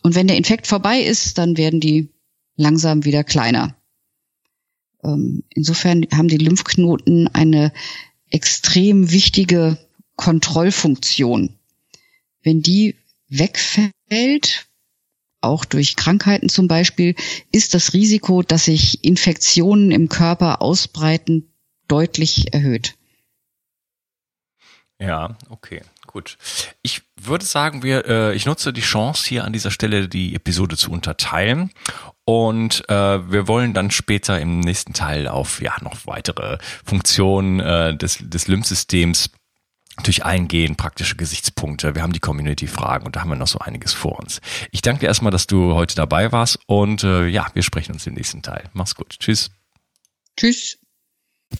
und 0.03 0.14
wenn 0.14 0.29
der 0.29 0.37
Infekt 0.37 0.66
vorbei 0.66 1.00
ist, 1.00 1.38
dann 1.38 1.57
werden 1.57 1.81
die 1.81 2.13
langsam 2.57 3.05
wieder 3.05 3.25
kleiner. 3.25 3.77
Ähm, 5.03 5.45
insofern 5.51 6.07
haben 6.12 6.29
die 6.29 6.38
Lymphknoten 6.38 7.29
eine 7.29 7.73
extrem 8.31 9.11
wichtige 9.11 9.79
Kontrollfunktion. 10.17 11.59
Wenn 12.43 12.62
die 12.62 12.97
wegfällt, 13.29 14.67
auch 15.40 15.64
durch 15.64 15.97
Krankheiten 15.97 16.49
zum 16.49 16.69
Beispiel, 16.69 17.14
ist 17.53 17.75
das 17.75 17.93
Risiko, 17.93 18.43
dass 18.43 18.64
sich 18.67 19.05
Infektionen 19.05 19.90
im 19.90 20.09
Körper 20.09 20.62
ausbreiten, 20.62 21.51
deutlich 21.87 22.55
erhöht. 22.55 22.95
Ja, 24.99 25.37
okay, 25.51 25.83
gut. 26.07 26.38
Ich 26.83 27.03
würde 27.21 27.45
sagen, 27.45 27.83
wir, 27.83 28.07
äh, 28.07 28.35
ich 28.35 28.47
nutze 28.47 28.73
die 28.73 28.81
Chance 28.81 29.29
hier 29.29 29.45
an 29.45 29.53
dieser 29.53 29.71
Stelle 29.71 30.09
die 30.09 30.35
Episode 30.35 30.77
zu 30.77 30.90
unterteilen 30.90 31.71
und 32.24 32.88
äh, 32.88 33.30
wir 33.30 33.48
wollen 33.48 33.74
dann 33.74 33.90
später 33.90 34.40
im 34.40 34.60
nächsten 34.60 34.92
Teil 34.92 35.28
auf 35.28 35.60
ja 35.60 35.74
noch 35.82 36.06
weitere 36.06 36.58
Funktionen 36.84 37.60
äh, 37.60 37.96
des, 37.96 38.18
des 38.20 38.48
Lymphsystems 38.48 39.30
natürlich 39.96 40.24
eingehen, 40.24 40.76
praktische 40.76 41.16
Gesichtspunkte. 41.16 41.94
Wir 41.94 42.02
haben 42.02 42.12
die 42.12 42.20
Community-Fragen 42.20 43.06
und 43.06 43.14
da 43.16 43.20
haben 43.20 43.30
wir 43.30 43.37
noch 43.37 43.46
so 43.46 43.58
einiges 43.58 43.92
vor 43.92 44.18
uns. 44.18 44.40
Ich 44.72 44.82
danke 44.82 45.00
dir 45.00 45.06
erstmal, 45.06 45.30
dass 45.30 45.46
du 45.46 45.74
heute 45.74 45.94
dabei 45.94 46.32
warst 46.32 46.58
und 46.66 47.04
äh, 47.04 47.26
ja, 47.26 47.46
wir 47.54 47.62
sprechen 47.62 47.92
uns 47.92 48.06
im 48.06 48.14
nächsten 48.14 48.42
Teil. 48.42 48.64
Mach's 48.72 48.94
gut. 48.94 49.16
Tschüss. 49.20 49.50
Tschüss. 50.37 50.78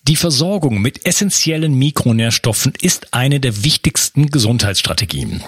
Die 0.09 0.17
Versorgung 0.17 0.81
mit 0.81 1.07
essentiellen 1.07 1.75
Mikronährstoffen 1.75 2.73
ist 2.81 3.15
eine 3.15 3.39
der 3.39 3.63
wichtigsten 3.63 4.27
Gesundheitsstrategien. 4.27 5.43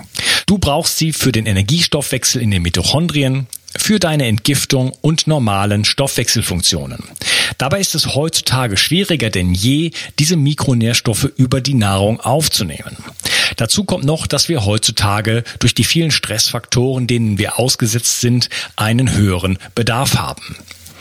Du 0.47 0.59
brauchst 0.59 0.97
sie 0.97 1.13
für 1.13 1.33
den 1.33 1.45
Energiestoffwechsel 1.45 2.41
in 2.41 2.53
den 2.53 2.63
Mitochondrien, 2.63 3.49
für 3.77 3.99
deine 3.99 4.27
Entgiftung 4.27 4.93
und 5.01 5.27
normalen 5.27 5.85
Stoffwechselfunktionen. 5.85 7.03
Dabei 7.59 7.81
ist 7.81 7.97
es 7.97 8.15
heutzutage 8.15 8.77
schwieriger 8.77 9.29
denn 9.29 9.53
je, 9.53 9.91
diese 10.21 10.37
Mikronährstoffe 10.37 11.33
über 11.37 11.61
die 11.61 11.75
Nahrung 11.75 12.21
aufzunehmen. 12.21 12.97
Dazu 13.57 13.83
kommt 13.83 14.05
noch, 14.05 14.29
dass 14.29 14.49
wir 14.49 14.65
heutzutage 14.65 15.43
durch 15.59 15.75
die 15.75 15.85
vielen 15.85 16.13
Stressfaktoren, 16.13 17.09
denen 17.09 17.39
wir 17.39 17.59
ausgesetzt 17.59 18.21
sind, 18.21 18.49
einen 18.77 19.17
höheren 19.17 19.59
Bedarf 19.75 20.15
haben. 20.17 20.57